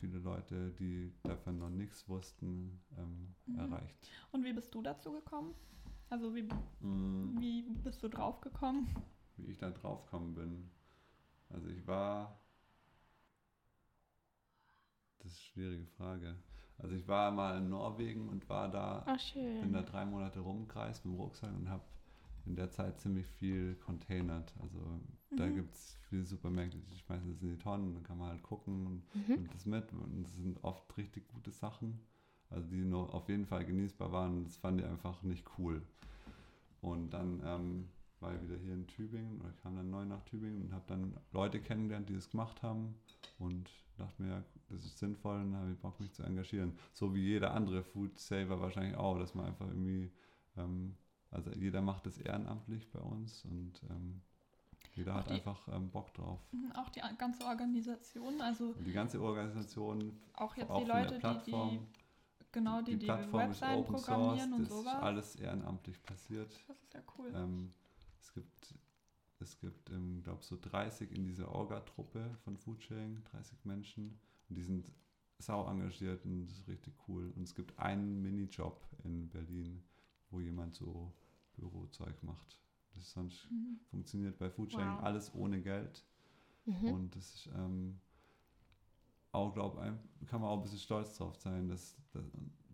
viele 0.00 0.18
Leute, 0.18 0.70
die 0.72 1.12
davon 1.22 1.58
noch 1.58 1.70
nichts 1.70 2.08
wussten, 2.08 2.80
ähm, 2.98 3.34
Mhm. 3.46 3.58
erreicht. 3.58 3.96
Und 4.32 4.44
wie 4.44 4.52
bist 4.52 4.74
du 4.74 4.82
dazu 4.82 5.12
gekommen? 5.12 5.54
Also 6.10 6.34
wie, 6.34 6.42
Mm. 6.80 7.40
wie 7.40 7.62
bist 7.62 8.02
du 8.02 8.08
drauf 8.08 8.40
gekommen? 8.40 8.86
wie 9.38 9.50
ich 9.50 9.58
da 9.58 9.70
drauf 9.70 10.04
gekommen 10.04 10.34
bin. 10.34 10.70
Also 11.50 11.68
ich 11.68 11.86
war. 11.86 12.38
Das 15.18 15.32
ist 15.32 15.38
eine 15.38 15.44
schwierige 15.52 15.86
Frage. 15.86 16.36
Also 16.78 16.94
ich 16.96 17.06
war 17.08 17.30
mal 17.30 17.58
in 17.58 17.68
Norwegen 17.70 18.28
und 18.28 18.48
war 18.48 18.68
da, 18.68 19.04
Oh, 19.06 19.60
bin 19.60 19.72
da 19.72 19.82
drei 19.82 20.04
Monate 20.04 20.40
rumgereist 20.40 21.04
mit 21.04 21.14
dem 21.14 21.20
Rucksack 21.20 21.52
und 21.54 21.68
habe 21.70 21.82
in 22.46 22.56
der 22.56 22.70
Zeit 22.70 23.00
ziemlich 23.00 23.26
viel 23.26 23.74
containert. 23.76 24.54
Also 24.60 24.78
da 25.36 25.46
Mhm. 25.46 25.54
gibt 25.54 25.74
es 25.74 25.98
viele 26.08 26.24
Supermärkte, 26.24 26.78
die 26.78 26.98
schmeißen 26.98 27.30
das 27.30 27.42
in 27.42 27.50
die 27.50 27.58
Tonnen, 27.58 27.94
dann 27.94 28.02
kann 28.02 28.18
man 28.18 28.28
halt 28.30 28.42
gucken 28.42 28.86
und 28.86 29.02
Mhm. 29.14 29.34
nimmt 29.36 29.54
das 29.54 29.66
mit. 29.66 29.92
Und 29.92 30.26
es 30.26 30.36
sind 30.36 30.62
oft 30.62 30.96
richtig 30.96 31.28
gute 31.28 31.50
Sachen, 31.50 32.00
also 32.50 32.68
die 32.68 32.84
noch 32.84 33.12
auf 33.14 33.28
jeden 33.28 33.46
Fall 33.46 33.64
genießbar 33.64 34.12
waren. 34.12 34.44
Das 34.44 34.56
fand 34.56 34.80
ich 34.80 34.86
einfach 34.86 35.22
nicht 35.22 35.46
cool. 35.58 35.82
Und 36.80 37.10
dann 37.10 37.40
ähm, 37.44 37.88
war 38.20 38.34
ich 38.34 38.42
wieder 38.42 38.56
hier 38.56 38.74
in 38.74 38.86
Tübingen 38.86 39.40
oder 39.40 39.52
kam 39.62 39.76
dann 39.76 39.90
neu 39.90 40.04
nach 40.04 40.22
Tübingen 40.24 40.62
und 40.62 40.72
habe 40.72 40.84
dann 40.86 41.16
Leute 41.32 41.60
kennengelernt, 41.60 42.08
die 42.08 42.14
das 42.14 42.30
gemacht 42.30 42.62
haben 42.62 42.94
und 43.38 43.70
dachte 43.98 44.22
mir, 44.22 44.28
ja, 44.30 44.44
das 44.68 44.84
ist 44.84 44.98
sinnvoll 44.98 45.40
und 45.40 45.54
habe 45.54 45.70
ich 45.72 45.78
Bock, 45.78 46.00
mich 46.00 46.12
zu 46.12 46.22
engagieren. 46.22 46.76
So 46.92 47.14
wie 47.14 47.20
jeder 47.22 47.52
andere 47.54 47.82
Food 47.82 48.18
Saver 48.18 48.60
wahrscheinlich 48.60 48.96
auch, 48.96 49.18
dass 49.18 49.34
man 49.34 49.46
einfach 49.46 49.66
irgendwie, 49.68 50.10
ähm, 50.56 50.96
also 51.32 51.50
jeder 51.52 51.80
macht 51.82 52.06
das 52.06 52.18
ehrenamtlich 52.18 52.88
bei 52.90 53.00
uns 53.00 53.44
und 53.44 53.72
ähm, 53.90 54.20
jeder 54.94 55.12
Auch 55.14 55.18
hat 55.18 55.28
die- 55.30 55.32
einfach 55.34 55.68
ähm, 55.68 55.90
Bock 55.90 56.12
drauf. 56.14 56.38
Mhm, 56.52 56.72
Auch 56.72 56.88
die 56.90 57.00
ganze 57.18 57.44
Organisation, 57.44 58.40
also 58.40 58.74
Und 58.78 58.84
die 58.86 58.92
ganze 58.92 59.20
Organisation, 59.20 60.12
auch 60.34 60.54
jetzt 60.56 60.70
auch 60.70 60.82
die 60.82 60.88
Leute, 60.88 61.14
die 61.14 61.20
Plattform, 61.20 61.70
die 61.70 61.80
genau 62.52 62.82
die, 62.82 62.96
die, 62.98 63.06
Plattform 63.06 63.50
ist 63.50 63.60
Webseiten 63.62 63.80
Open 63.80 63.98
Source, 63.98 64.04
programmieren 64.06 64.52
und 64.52 64.60
das 64.62 64.68
ist 64.70 64.76
sowas. 64.78 65.02
alles 65.02 65.36
ehrenamtlich 65.36 66.02
passiert. 66.02 66.52
Das 66.68 66.76
ist 66.82 66.94
ja 66.94 67.00
cool. 67.18 67.32
Ähm, 67.34 67.72
es 68.20 68.32
gibt, 68.34 68.74
es 69.40 69.58
gibt 69.58 69.90
ähm, 69.90 70.22
glaube 70.22 70.42
so 70.44 70.58
30 70.60 71.10
in 71.12 71.24
dieser 71.24 71.50
Orga-Truppe 71.54 72.36
von 72.44 72.56
Foodsharing, 72.58 73.22
30 73.32 73.64
Menschen. 73.64 74.18
Und 74.50 74.56
die 74.56 74.62
sind 74.62 74.92
sau 75.38 75.66
engagiert 75.68 76.24
und 76.26 76.40
das 76.42 76.52
ist 76.58 76.68
richtig 76.68 76.94
cool. 77.08 77.32
Und 77.34 77.44
es 77.44 77.54
gibt 77.54 77.78
einen 77.78 78.20
Minijob 78.22 78.78
in 79.04 79.28
Berlin, 79.30 79.82
wo 80.30 80.38
jemand 80.40 80.74
so 80.74 81.10
Bürozeug 81.56 82.22
macht. 82.22 82.58
Das 82.94 83.10
sonst 83.12 83.50
Mhm. 83.50 83.78
funktioniert 83.90 84.38
bei 84.38 84.50
Foodsharing 84.50 84.96
Wow. 84.96 85.02
alles 85.04 85.34
ohne 85.34 85.60
Geld. 85.60 86.04
Mhm. 86.66 86.88
Und 86.88 87.16
das 87.16 87.34
ist 87.34 87.50
ähm, 87.54 87.98
auch, 89.32 89.52
glaube 89.54 89.98
ich, 90.20 90.28
kann 90.28 90.40
man 90.40 90.50
auch 90.50 90.56
ein 90.58 90.62
bisschen 90.62 90.78
stolz 90.78 91.16
drauf 91.16 91.36
sein, 91.36 91.68
dass, 91.68 91.96
dass, 92.12 92.24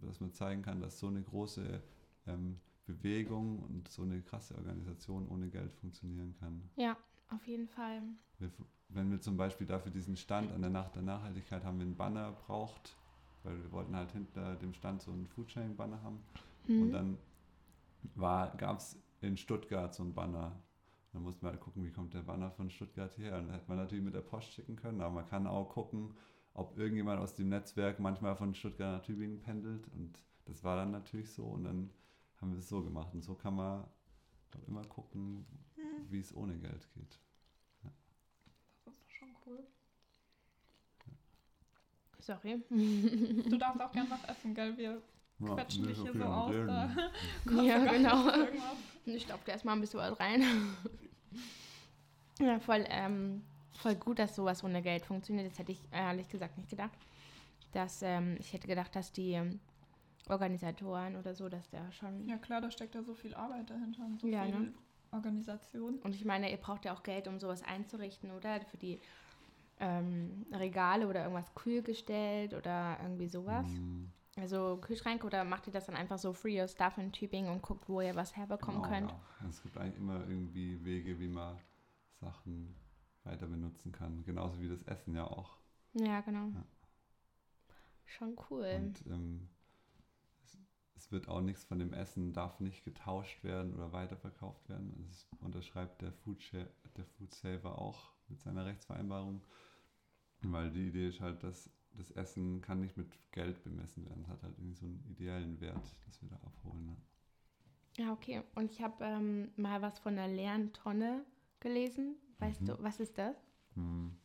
dass 0.00 0.20
man 0.20 0.32
zeigen 0.32 0.62
kann, 0.62 0.80
dass 0.80 0.98
so 0.98 1.06
eine 1.06 1.22
große 1.22 1.82
ähm, 2.26 2.58
Bewegung 2.86 3.60
und 3.60 3.88
so 3.88 4.02
eine 4.02 4.20
krasse 4.22 4.54
Organisation 4.56 5.28
ohne 5.28 5.48
Geld 5.48 5.72
funktionieren 5.74 6.34
kann. 6.40 6.68
Ja, 6.76 6.96
auf 7.28 7.46
jeden 7.46 7.68
Fall. 7.68 8.02
Wir, 8.38 8.50
wenn 8.88 9.10
wir 9.10 9.20
zum 9.20 9.36
Beispiel 9.36 9.66
dafür 9.66 9.92
diesen 9.92 10.16
Stand 10.16 10.50
an 10.52 10.62
der 10.62 10.70
Nacht 10.70 10.94
der 10.96 11.02
Nachhaltigkeit 11.02 11.64
haben 11.64 11.78
wir 11.78 11.86
einen 11.86 11.96
Banner 11.96 12.32
braucht, 12.32 12.96
weil 13.44 13.62
wir 13.62 13.70
wollten 13.70 13.94
halt 13.94 14.10
hinter 14.12 14.56
dem 14.56 14.72
Stand 14.72 15.02
so 15.02 15.12
einen 15.12 15.26
Foodsharing-Banner 15.28 16.02
haben. 16.02 16.18
Mhm. 16.66 16.82
Und 16.82 16.90
dann 16.92 17.18
gab 18.16 18.78
es 18.78 18.98
in 19.20 19.36
Stuttgart 19.36 19.94
so 19.94 20.02
ein 20.02 20.14
Banner. 20.14 20.60
Dann 21.12 21.22
musste 21.22 21.44
man 21.44 21.52
halt 21.54 21.62
gucken, 21.62 21.84
wie 21.84 21.90
kommt 21.90 22.14
der 22.14 22.22
Banner 22.22 22.50
von 22.50 22.70
Stuttgart 22.70 23.16
her. 23.18 23.38
Und 23.38 23.48
da 23.48 23.54
hätte 23.54 23.68
man 23.68 23.78
natürlich 23.78 24.04
mit 24.04 24.14
der 24.14 24.20
Post 24.20 24.52
schicken 24.52 24.76
können, 24.76 25.00
aber 25.00 25.14
man 25.14 25.26
kann 25.26 25.46
auch 25.46 25.68
gucken, 25.70 26.14
ob 26.54 26.76
irgendjemand 26.76 27.20
aus 27.20 27.34
dem 27.34 27.48
Netzwerk 27.48 27.98
manchmal 27.98 28.36
von 28.36 28.54
Stuttgart 28.54 28.98
nach 28.98 29.06
Tübingen 29.06 29.40
pendelt. 29.40 29.88
Und 29.94 30.18
das 30.44 30.62
war 30.64 30.76
dann 30.76 30.90
natürlich 30.90 31.32
so. 31.32 31.44
Und 31.44 31.64
dann 31.64 31.90
haben 32.40 32.52
wir 32.52 32.58
es 32.58 32.68
so 32.68 32.82
gemacht. 32.82 33.14
Und 33.14 33.22
so 33.22 33.34
kann 33.34 33.54
man 33.56 33.84
auch 34.54 34.68
immer 34.68 34.84
gucken, 34.84 35.46
Mhm. 35.78 36.10
wie 36.10 36.18
es 36.18 36.34
ohne 36.34 36.58
Geld 36.58 36.88
geht. 36.94 37.18
Das 38.84 38.94
ist 38.94 39.12
schon 39.12 39.28
cool. 39.46 39.66
Sorry. 42.18 42.62
Du 42.68 43.56
darfst 43.58 43.80
auch 43.80 43.92
gern 43.92 44.10
was 44.10 44.24
essen, 44.24 44.54
gell? 44.54 44.76
Wir 44.76 45.00
Ja, 45.40 45.54
quetschen 45.54 45.82
wir 45.82 45.88
dich 45.88 45.98
so 45.98 46.04
hier 46.04 46.12
so 46.14 46.24
aus. 46.24 46.54
Da 46.66 46.90
ja, 47.62 47.84
gar 47.84 47.94
genau. 47.94 48.28
Ich 49.06 49.26
glaube, 49.26 49.42
erstmal 49.46 49.76
ein 49.76 49.80
bisschen 49.80 50.00
was 50.00 50.18
rein. 50.18 50.42
ja, 52.40 52.58
voll, 52.60 52.84
ähm, 52.88 53.42
voll 53.72 53.94
gut, 53.94 54.18
dass 54.18 54.34
sowas 54.34 54.62
ohne 54.64 54.82
Geld 54.82 55.04
funktioniert. 55.04 55.50
Das 55.50 55.58
hätte 55.58 55.72
ich 55.72 55.80
ehrlich 55.92 56.28
gesagt 56.28 56.56
nicht 56.58 56.68
gedacht. 56.68 56.98
Dass, 57.72 58.02
ähm, 58.02 58.36
ich 58.38 58.52
hätte 58.52 58.66
gedacht, 58.66 58.94
dass 58.96 59.12
die 59.12 59.32
ähm, 59.32 59.60
Organisatoren 60.28 61.16
oder 61.16 61.34
so, 61.34 61.48
dass 61.48 61.68
der 61.70 61.90
schon. 61.92 62.26
Ja 62.28 62.36
klar, 62.36 62.60
da 62.60 62.70
steckt 62.70 62.94
ja 62.94 63.02
so 63.02 63.14
viel 63.14 63.34
Arbeit 63.34 63.70
dahinter 63.70 64.04
und 64.04 64.20
so 64.20 64.26
Ja, 64.26 64.44
viel 64.44 64.58
ne? 64.58 64.72
Organisation. 65.12 65.98
Und 66.00 66.14
ich 66.14 66.24
meine, 66.24 66.50
ihr 66.50 66.56
braucht 66.58 66.84
ja 66.84 66.92
auch 66.94 67.02
Geld, 67.02 67.28
um 67.28 67.38
sowas 67.38 67.62
einzurichten, 67.62 68.30
oder? 68.30 68.60
Für 68.62 68.76
die 68.76 69.00
ähm, 69.80 70.44
Regale 70.52 71.06
oder 71.06 71.22
irgendwas 71.22 71.54
kühl 71.54 71.82
gestellt 71.82 72.52
oder 72.52 72.98
irgendwie 73.02 73.28
sowas. 73.28 73.66
Mhm. 73.68 74.10
Also 74.40 74.78
Kühlschränke 74.80 75.26
oder 75.26 75.44
macht 75.44 75.66
ihr 75.66 75.72
das 75.72 75.86
dann 75.86 75.96
einfach 75.96 76.18
so 76.18 76.32
free 76.32 76.60
your 76.60 76.68
stuff 76.68 76.96
in 76.98 77.12
Tübingen 77.12 77.52
und 77.52 77.62
guckt, 77.62 77.88
wo 77.88 78.00
ihr 78.00 78.14
was 78.14 78.36
herbekommen 78.36 78.82
Genau, 78.82 78.92
könnt? 78.94 79.10
Ja. 79.10 79.48
Es 79.48 79.62
gibt 79.62 79.76
eigentlich 79.76 79.96
immer 79.96 80.20
irgendwie 80.28 80.84
Wege, 80.84 81.18
wie 81.18 81.28
man 81.28 81.58
Sachen 82.20 82.74
weiter 83.24 83.46
benutzen 83.46 83.92
kann. 83.92 84.24
Genauso 84.24 84.60
wie 84.60 84.68
das 84.68 84.82
Essen 84.84 85.14
ja 85.14 85.24
auch. 85.26 85.56
Ja, 85.94 86.20
genau. 86.20 86.48
Ja. 86.48 86.64
Schon 88.04 88.36
cool. 88.50 88.72
Und 88.76 89.06
ähm, 89.06 89.48
es, 90.44 90.58
es 90.96 91.12
wird 91.12 91.28
auch 91.28 91.40
nichts 91.40 91.64
von 91.64 91.78
dem 91.78 91.92
Essen, 91.92 92.32
darf 92.32 92.60
nicht 92.60 92.84
getauscht 92.84 93.42
werden 93.44 93.74
oder 93.74 93.92
weiterverkauft 93.92 94.68
werden. 94.68 95.04
Das 95.08 95.26
unterschreibt 95.40 96.00
der 96.02 96.12
Food, 96.12 96.40
der 96.52 97.04
Food 97.04 97.34
Saver 97.34 97.78
auch 97.78 98.12
mit 98.28 98.40
seiner 98.40 98.64
Rechtsvereinbarung. 98.64 99.42
Weil 100.42 100.70
die 100.70 100.88
Idee 100.88 101.08
ist 101.08 101.20
halt, 101.20 101.42
dass 101.42 101.70
das 101.94 102.10
Essen 102.12 102.60
kann 102.60 102.80
nicht 102.80 102.96
mit 102.96 103.06
Geld 103.32 103.62
bemessen 103.64 104.04
werden. 104.06 104.22
Es 104.22 104.28
hat 104.28 104.42
halt 104.42 104.56
irgendwie 104.58 104.74
so 104.76 104.86
einen 104.86 105.04
ideellen 105.10 105.60
Wert, 105.60 105.96
das 106.06 106.22
wir 106.22 106.28
da 106.28 106.36
abholen. 106.36 106.86
Ne? 106.86 106.96
Ja, 107.96 108.12
okay. 108.12 108.42
Und 108.54 108.70
ich 108.70 108.80
habe 108.82 109.04
ähm, 109.04 109.50
mal 109.56 109.82
was 109.82 109.98
von 109.98 110.16
einer 110.18 110.32
leeren 110.32 110.72
Tonne 110.72 111.24
gelesen. 111.60 112.16
Weißt 112.38 112.60
Mhm. 112.62 112.66
du, 112.66 112.82
was 112.82 113.00
ist 113.00 113.18
das? 113.18 113.36
Hm. 113.74 114.16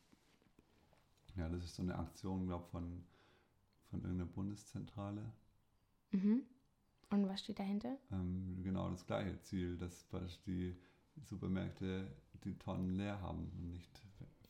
Ja, 1.36 1.50
das 1.50 1.64
ist 1.64 1.76
so 1.76 1.82
eine 1.82 1.98
Aktion, 1.98 2.46
glaube 2.46 2.66
von, 2.68 3.04
von 3.90 4.02
irgendeiner 4.02 4.30
Bundeszentrale. 4.30 5.24
Mhm. 6.12 6.44
Und 7.10 7.28
was 7.28 7.42
steht 7.42 7.60
dahinter? 7.60 7.98
Ähm, 8.12 8.60
genau 8.64 8.90
das 8.90 9.06
gleiche 9.06 9.40
Ziel, 9.42 9.78
dass 9.78 10.06
die 10.46 10.76
Supermärkte 11.24 12.12
die 12.44 12.58
Tonnen 12.58 12.96
leer 12.98 13.20
haben 13.22 13.52
und 13.58 13.72
nicht 13.72 14.02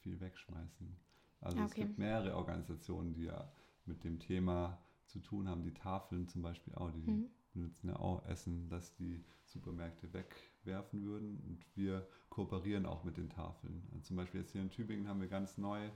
viel 0.02 0.20
wegschmeißen. 0.20 0.96
Also 1.44 1.60
Ah, 1.60 1.66
es 1.66 1.72
okay. 1.72 1.80
gibt 1.80 1.98
mehrere 1.98 2.36
Organisationen, 2.36 3.14
die 3.14 3.26
ja 3.26 3.52
mit 3.86 4.04
dem 4.04 4.20
Thema 4.20 4.80
zu 5.08 5.20
tun 5.20 5.48
haben. 5.50 5.64
Die 5.64 5.74
Tafeln 5.74 6.28
zum 6.28 6.42
Beispiel 6.42 6.74
auch, 6.76 6.92
die 6.92 7.02
Mhm. 7.08 7.30
benutzen 7.54 7.90
ja 7.90 7.98
auch 7.98 8.26
Essen, 8.26 8.70
dass 8.70 8.96
die 8.96 9.24
Supermärkte 9.46 10.12
wegwerfen 10.14 11.04
würden. 11.04 11.40
Und 11.48 11.66
wir 11.76 12.08
kooperieren 12.30 12.86
auch 12.86 13.04
mit 13.04 13.18
den 13.18 13.30
Tafeln. 13.30 13.84
Also 13.92 14.04
zum 14.06 14.18
Beispiel 14.18 14.42
jetzt 14.42 14.52
hier 14.54 14.62
in 14.62 14.70
Tübingen 14.72 15.08
haben 15.08 15.22
wir 15.22 15.28
ganz 15.28 15.58
neu 15.58 15.90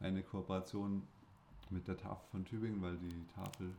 eine 0.00 0.22
Kooperation 0.22 1.08
mit 1.70 1.88
der 1.88 1.96
Tafel 1.96 2.28
von 2.30 2.44
Tübingen, 2.44 2.82
weil 2.82 2.98
die 2.98 3.26
Tafel 3.34 3.74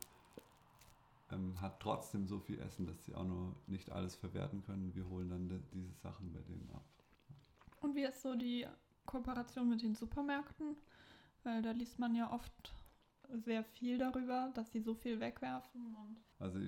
ähm, 1.30 1.58
hat 1.60 1.80
trotzdem 1.80 2.26
so 2.26 2.38
viel 2.38 2.58
Essen, 2.60 2.86
dass 2.86 3.04
sie 3.04 3.14
auch 3.14 3.24
nur 3.24 3.54
nicht 3.66 3.90
alles 3.90 4.14
verwerten 4.16 4.62
können. 4.62 4.94
Wir 4.94 5.08
holen 5.08 5.30
dann 5.30 5.48
de- 5.48 5.62
diese 5.72 5.94
Sachen 5.94 6.32
bei 6.32 6.40
denen 6.40 6.70
ab. 6.74 6.84
Und 7.80 7.94
wie 7.94 8.04
ist 8.04 8.22
so 8.22 8.34
die 8.34 8.66
Kooperation 9.06 9.68
mit 9.68 9.82
den 9.82 9.94
Supermärkten? 9.94 10.76
Weil 11.44 11.62
da 11.62 11.70
liest 11.72 11.98
man 11.98 12.14
ja 12.14 12.32
oft 12.32 12.74
sehr 13.44 13.64
viel 13.64 13.98
darüber, 13.98 14.50
dass 14.54 14.70
sie 14.72 14.80
so 14.80 14.94
viel 14.94 15.20
wegwerfen. 15.20 15.94
Und 15.96 16.16
Also 16.38 16.58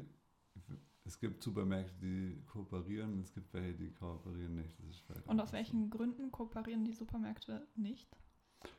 es 1.04 1.18
gibt 1.18 1.42
Supermärkte, 1.42 1.94
die 2.00 2.42
kooperieren, 2.46 3.20
es 3.20 3.32
gibt 3.32 3.52
welche, 3.54 3.74
die 3.74 3.90
kooperieren 3.92 4.54
nicht. 4.54 4.78
Das 4.78 4.88
ist 4.90 5.00
vielleicht 5.00 5.26
und 5.26 5.40
aus 5.40 5.48
so. 5.48 5.54
welchen 5.54 5.90
Gründen 5.90 6.30
kooperieren 6.30 6.84
die 6.84 6.92
Supermärkte 6.92 7.66
nicht? 7.76 8.08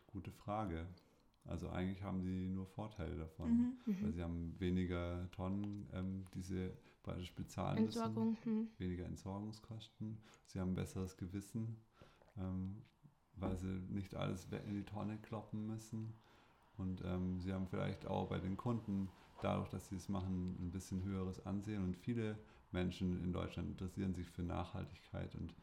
Gute 0.07 0.31
Frage. 0.31 0.87
Also 1.45 1.69
eigentlich 1.69 2.03
haben 2.03 2.21
sie 2.21 2.47
nur 2.49 2.67
Vorteile 2.67 3.15
davon. 3.17 3.49
Mhm. 3.51 3.77
Weil 3.85 3.95
Mhm. 4.09 4.13
sie 4.13 4.21
haben 4.21 4.59
weniger 4.59 5.29
Tonnen, 5.31 5.89
ähm, 5.93 6.25
die 6.35 6.41
sie 6.43 6.71
praktisch 7.01 7.33
bezahlen 7.33 7.85
müssen. 7.85 7.99
Entsorgung. 7.99 8.37
Hm. 8.43 8.69
weniger 8.77 9.05
Entsorgungskosten. 9.05 10.19
Sie 10.45 10.59
haben 10.59 10.71
ein 10.71 10.75
besseres 10.75 11.17
Gewissen, 11.17 11.77
ähm, 12.37 12.83
weil 13.41 13.57
sie 13.57 13.81
nicht 13.89 14.15
alles 14.15 14.47
in 14.67 14.75
die 14.75 14.83
Tonne 14.85 15.17
kloppen 15.17 15.67
müssen. 15.67 16.13
Und 16.77 17.03
ähm, 17.05 17.39
sie 17.41 17.53
haben 17.53 17.67
vielleicht 17.67 18.07
auch 18.07 18.29
bei 18.29 18.39
den 18.39 18.57
Kunden, 18.57 19.09
dadurch, 19.41 19.69
dass 19.69 19.89
sie 19.89 19.95
es 19.95 20.09
machen, 20.09 20.55
ein 20.59 20.71
bisschen 20.71 21.03
höheres 21.03 21.45
Ansehen. 21.45 21.83
Und 21.83 21.97
viele 21.97 22.37
Menschen 22.71 23.23
in 23.23 23.33
Deutschland 23.33 23.69
interessieren 23.69 24.13
sich 24.13 24.27
für 24.29 24.43
Nachhaltigkeit. 24.43 25.35
Und 25.35 25.53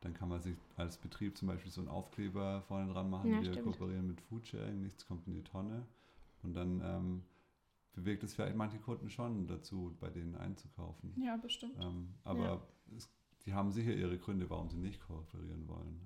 dann 0.00 0.14
kann 0.14 0.28
man 0.28 0.40
sich 0.40 0.56
als 0.76 0.96
Betrieb 0.98 1.36
zum 1.36 1.48
Beispiel 1.48 1.70
so 1.70 1.80
einen 1.80 1.88
Aufkleber 1.90 2.62
vorne 2.62 2.92
dran 2.92 3.10
machen. 3.10 3.30
Ja, 3.32 3.40
Wir 3.40 3.52
stimmt. 3.52 3.64
kooperieren 3.64 4.06
mit 4.06 4.20
Foodsharing, 4.20 4.82
nichts 4.82 5.06
kommt 5.06 5.26
in 5.26 5.34
die 5.34 5.42
Tonne. 5.44 5.86
Und 6.42 6.54
dann 6.54 6.80
ähm, 6.84 7.22
bewegt 7.92 8.22
es 8.22 8.34
vielleicht 8.34 8.56
manche 8.56 8.78
Kunden 8.78 9.10
schon 9.10 9.46
dazu, 9.46 9.96
bei 10.00 10.08
denen 10.10 10.34
einzukaufen. 10.36 11.12
Ja, 11.20 11.36
bestimmt. 11.36 11.76
Ähm, 11.80 12.14
aber 12.24 12.44
Ja. 12.44 12.62
es, 12.96 13.10
die 13.44 13.52
haben 13.54 13.72
sicher 13.72 13.92
ihre 13.94 14.18
Gründe, 14.18 14.48
warum 14.48 14.70
sie 14.70 14.78
nicht 14.78 15.00
kooperieren 15.00 15.66
wollen. 15.68 16.00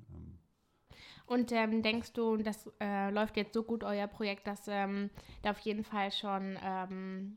Und 1.26 1.52
ähm, 1.52 1.82
denkst 1.82 2.12
du, 2.12 2.36
das 2.38 2.70
äh, 2.80 3.10
läuft 3.10 3.36
jetzt 3.36 3.54
so 3.54 3.62
gut, 3.62 3.84
euer 3.84 4.06
Projekt, 4.06 4.46
dass 4.46 4.66
ähm, 4.68 5.10
da 5.42 5.50
auf 5.52 5.58
jeden 5.60 5.84
Fall 5.84 6.10
schon 6.12 6.58
ähm, 6.64 7.36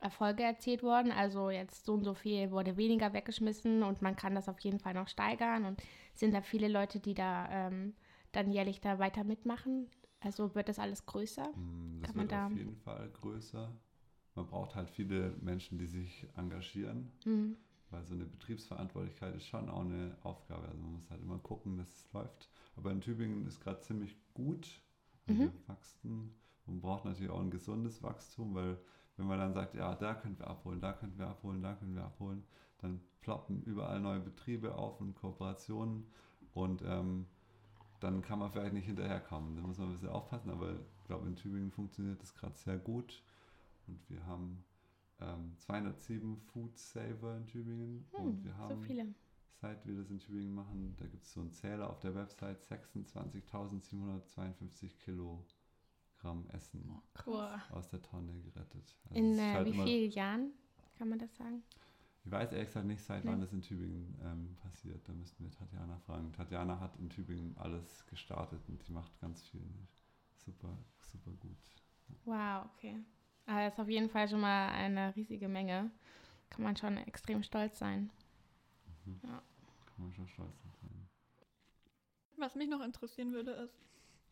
Erfolge 0.00 0.42
erzielt 0.44 0.82
wurden? 0.82 1.10
Also 1.10 1.50
jetzt 1.50 1.84
so 1.84 1.94
und 1.94 2.04
so 2.04 2.14
viel 2.14 2.50
wurde 2.50 2.76
weniger 2.76 3.12
weggeschmissen 3.12 3.82
und 3.82 4.00
man 4.02 4.16
kann 4.16 4.34
das 4.34 4.48
auf 4.48 4.60
jeden 4.60 4.78
Fall 4.78 4.94
noch 4.94 5.08
steigern. 5.08 5.64
Und 5.64 5.82
sind 6.14 6.34
da 6.34 6.40
viele 6.42 6.68
Leute, 6.68 7.00
die 7.00 7.14
da 7.14 7.48
ähm, 7.50 7.94
dann 8.32 8.50
jährlich 8.52 8.80
da 8.80 8.98
weiter 8.98 9.24
mitmachen? 9.24 9.88
Also 10.20 10.54
wird 10.54 10.68
das 10.68 10.78
alles 10.78 11.06
größer? 11.06 11.48
mh, 11.54 12.00
das 12.00 12.08
Kann 12.08 12.16
man 12.16 12.28
wird 12.28 12.32
da- 12.32 12.46
auf 12.46 12.56
jeden 12.56 12.76
Fall 12.76 13.08
größer. 13.20 13.72
Man 14.34 14.46
braucht 14.46 14.74
halt 14.76 14.88
viele 14.90 15.34
Menschen, 15.40 15.78
die 15.78 15.86
sich 15.86 16.28
engagieren, 16.36 17.10
Hm. 17.24 17.56
Weil 17.90 18.04
so 18.04 18.14
eine 18.14 18.24
Betriebsverantwortlichkeit 18.24 19.34
ist 19.34 19.46
schon 19.46 19.68
auch 19.68 19.80
eine 19.80 20.16
Aufgabe. 20.22 20.66
Also 20.66 20.80
man 20.80 20.92
muss 20.92 21.10
halt 21.10 21.22
immer 21.22 21.38
gucken, 21.38 21.76
dass 21.76 21.88
es 21.88 22.12
läuft. 22.12 22.48
Aber 22.76 22.90
in 22.90 23.00
Tübingen 23.00 23.46
ist 23.46 23.60
gerade 23.60 23.80
ziemlich 23.80 24.16
gut. 24.34 24.68
Mhm. 25.26 25.38
Wir 25.38 25.52
wachsen. 25.66 26.34
Man 26.66 26.80
braucht 26.80 27.04
natürlich 27.04 27.30
auch 27.30 27.40
ein 27.40 27.50
gesundes 27.50 28.02
Wachstum, 28.02 28.54
weil 28.54 28.78
wenn 29.16 29.26
man 29.26 29.38
dann 29.38 29.52
sagt, 29.52 29.74
ja, 29.74 29.94
da 29.94 30.14
können 30.14 30.38
wir 30.38 30.46
abholen, 30.46 30.80
da 30.80 30.92
können 30.92 31.18
wir 31.18 31.26
abholen, 31.26 31.62
da 31.62 31.74
können 31.74 31.94
wir 31.94 32.04
abholen, 32.04 32.44
dann 32.78 33.00
ploppen 33.20 33.62
überall 33.64 34.00
neue 34.00 34.20
Betriebe 34.20 34.74
auf 34.74 35.00
und 35.00 35.14
Kooperationen 35.14 36.06
und 36.54 36.82
ähm, 36.82 37.26
dann 38.00 38.22
kann 38.22 38.38
man 38.38 38.52
vielleicht 38.52 38.74
nicht 38.74 38.86
hinterherkommen. 38.86 39.56
Da 39.56 39.62
muss 39.62 39.78
man 39.78 39.88
ein 39.88 39.92
bisschen 39.92 40.10
aufpassen, 40.10 40.50
aber 40.50 40.72
ich 40.72 41.04
glaube, 41.04 41.26
in 41.26 41.34
Tübingen 41.34 41.72
funktioniert 41.72 42.22
das 42.22 42.34
gerade 42.34 42.56
sehr 42.56 42.78
gut 42.78 43.22
und 43.88 43.98
wir 44.08 44.24
haben 44.26 44.64
ähm, 45.20 45.54
207 45.58 46.36
Food 46.38 46.76
Saver 46.78 47.36
in 47.36 47.46
Tübingen 47.46 48.06
und 48.12 48.38
Hm, 48.38 48.44
wir 48.44 48.52
so 48.52 48.58
haben 48.58 48.82
viele. 48.86 49.14
seit 49.60 49.84
wir 49.86 49.96
das 49.96 50.10
in 50.10 50.18
Tübingen 50.20 50.54
machen, 50.54 50.94
da 50.98 51.06
gibt 51.06 51.24
es 51.24 51.32
so 51.32 51.40
einen 51.40 51.50
Zähler 51.52 51.90
auf 51.90 51.98
der 52.00 52.14
Website, 52.14 52.60
26.752 52.62 54.96
Kilogramm 55.04 56.46
Essen 56.50 56.88
Oh, 57.26 57.42
aus 57.70 57.88
der 57.88 58.00
Tonne 58.02 58.40
gerettet. 58.42 58.96
Also 59.10 59.14
In 59.18 59.38
äh, 59.38 59.52
halt 59.54 59.66
wie 59.66 59.72
vielen 59.72 60.10
Jahren 60.12 60.52
kann 60.96 61.08
man 61.08 61.18
das 61.18 61.34
sagen? 61.36 61.62
Ich 62.24 62.30
weiß 62.30 62.52
ehrlich 62.52 62.68
gesagt 62.68 62.86
nicht, 62.86 63.02
seit 63.02 63.24
Nee. 63.24 63.30
wann 63.30 63.40
das 63.40 63.52
in 63.52 63.62
Tübingen 63.62 64.16
ähm, 64.22 64.56
passiert. 64.60 65.08
Da 65.08 65.12
müssten 65.14 65.42
wir 65.44 65.50
Tatjana 65.50 65.98
fragen. 65.98 66.32
Tatjana 66.32 66.78
hat 66.78 66.96
in 66.98 67.08
Tübingen 67.10 67.56
alles 67.58 68.06
gestartet 68.06 68.60
und 68.68 68.86
die 68.86 68.92
macht 68.92 69.18
ganz 69.20 69.42
viel. 69.42 69.64
Super, 70.36 70.76
super 71.12 71.32
gut. 71.32 71.56
Wow, 72.24 72.66
okay. 72.76 72.96
Aber 73.48 73.64
das 73.64 73.72
ist 73.74 73.80
auf 73.80 73.88
jeden 73.88 74.10
Fall 74.10 74.28
schon 74.28 74.40
mal 74.40 74.68
eine 74.68 75.16
riesige 75.16 75.48
Menge. 75.48 75.90
Kann 76.50 76.64
man 76.64 76.76
schon 76.76 76.98
extrem 76.98 77.42
stolz 77.42 77.78
sein. 77.78 78.10
Kann 79.22 79.40
man 79.96 80.12
schon 80.12 80.28
stolz 80.28 80.54
sein. 80.62 81.08
Was 82.36 82.54
mich 82.54 82.68
noch 82.68 82.82
interessieren 82.82 83.32
würde, 83.32 83.52
ist, 83.52 83.74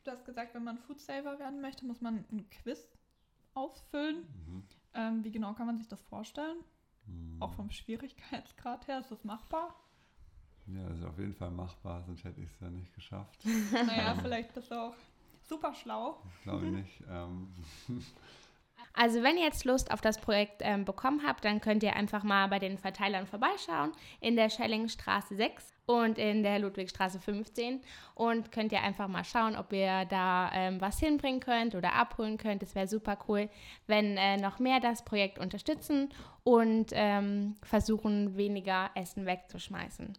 du 0.05 0.11
hast 0.11 0.25
gesagt, 0.27 0.55
wenn 0.55 0.65
man 0.65 0.79
Foodsaver 0.79 1.39
werden 1.39 1.63
möchte, 1.63 1.87
muss 1.87 2.03
man 2.03 2.27
ein 2.31 2.49
Quiz 2.51 2.87
ausfüllen. 3.55 4.19
Mhm. 4.19 4.63
Ähm, 4.95 5.25
wie 5.25 5.33
genau 5.33 5.55
kann 5.55 5.67
man 5.67 5.79
sich 5.79 5.89
das 5.89 6.03
vorstellen? 6.03 6.59
Mhm. 7.07 7.41
Auch 7.41 7.55
vom 7.55 7.71
Schwierigkeitsgrad 7.71 8.87
her, 8.87 9.01
ist 9.01 9.11
das 9.11 9.25
machbar? 9.25 9.75
Ja, 10.67 10.87
das 10.91 10.99
ist 10.99 11.05
auf 11.05 11.19
jeden 11.19 11.35
Fall 11.35 11.51
machbar, 11.51 12.03
sonst 12.05 12.23
hätte 12.25 12.41
ich 12.43 12.51
es 12.51 12.61
ja 12.61 12.69
nicht 12.69 12.93
geschafft. 12.95 13.41
naja, 13.73 14.13
Ähm. 14.13 14.21
vielleicht 14.21 14.53
bist 14.53 14.71
du 14.71 14.75
auch 14.75 14.95
super 15.43 15.75
schlau. 15.75 16.23
Glaube 16.43 16.67
ich 16.67 16.73
nicht. 16.73 17.03
Ähm, 17.09 17.49
Also 18.99 19.23
wenn 19.23 19.37
ihr 19.37 19.45
jetzt 19.45 19.67
Lust 19.67 19.91
auf 19.91 20.01
das 20.01 20.19
Projekt 20.19 20.63
ähm, 20.65 20.87
bekommen 20.87 21.21
habt, 21.25 21.45
dann 21.45 21.61
könnt 21.61 21.83
ihr 21.83 21.95
einfach 21.95 22.25
mal 22.25 22.49
bei 22.49 22.59
den 22.59 22.79
Verteilern 22.79 23.27
vorbeischauen 23.27 23.93
in 24.21 24.37
der 24.37 24.49
Schellingstraße 24.49 25.37
6 25.37 25.75
und 25.85 26.17
in 26.17 26.43
der 26.43 26.59
Ludwigstraße 26.59 27.21
15 27.21 27.83
und 28.15 28.51
könnt 28.51 28.73
ihr 28.73 28.81
einfach 28.81 29.07
mal 29.07 29.23
schauen, 29.23 29.55
ob 29.55 29.71
ihr 29.75 30.07
da 30.07 30.51
ähm, 30.55 30.81
was 30.81 30.99
hinbringen 30.99 31.41
könnt 31.41 31.75
oder 31.75 31.93
abholen 31.93 32.39
könnt. 32.39 32.63
Es 32.63 32.75
wäre 32.75 32.89
super 32.89 33.19
cool, 33.29 33.51
wenn 33.87 34.17
äh, 34.17 34.39
noch 34.39 34.61
mehr 34.61 34.81
das 34.81 35.05
Projekt 35.05 35.39
unterstützen 35.39 36.09
und 36.43 36.87
ähm, 36.93 37.57
versuchen, 37.63 38.39
weniger 38.39 38.91
Essen 38.95 39.27
wegzuschmeißen. 39.27 40.15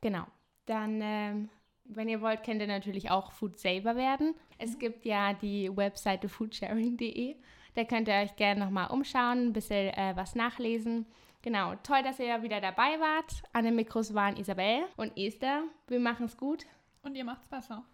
Genau. 0.00 0.24
Dann, 0.64 1.00
ähm, 1.02 1.50
wenn 1.84 2.08
ihr 2.08 2.22
wollt, 2.22 2.44
könnt 2.44 2.62
ihr 2.62 2.66
natürlich 2.66 3.10
auch 3.10 3.30
Food 3.32 3.58
Saver 3.58 3.94
werden. 3.94 4.34
Es 4.56 4.78
gibt 4.78 5.04
ja 5.04 5.34
die 5.34 5.70
Webseite 5.76 6.30
foodsharing.de. 6.30 7.36
Da 7.76 7.84
könnt 7.84 8.08
ihr 8.08 8.14
euch 8.14 8.34
gerne 8.36 8.64
nochmal 8.64 8.90
umschauen, 8.90 9.48
ein 9.48 9.52
bisschen 9.52 9.92
äh, 9.92 10.12
was 10.16 10.34
nachlesen. 10.34 11.04
Genau, 11.42 11.74
toll, 11.82 12.02
dass 12.02 12.18
ihr 12.18 12.42
wieder 12.42 12.60
dabei 12.62 12.98
wart. 12.98 13.42
An 13.52 13.64
den 13.66 13.76
Mikros 13.76 14.14
waren 14.14 14.38
Isabel 14.38 14.84
und 14.96 15.12
Esther. 15.16 15.62
Wir 15.86 16.00
machen 16.00 16.24
es 16.24 16.38
gut. 16.38 16.64
Und 17.02 17.14
ihr 17.16 17.24
macht's 17.24 17.46
besser. 17.46 17.84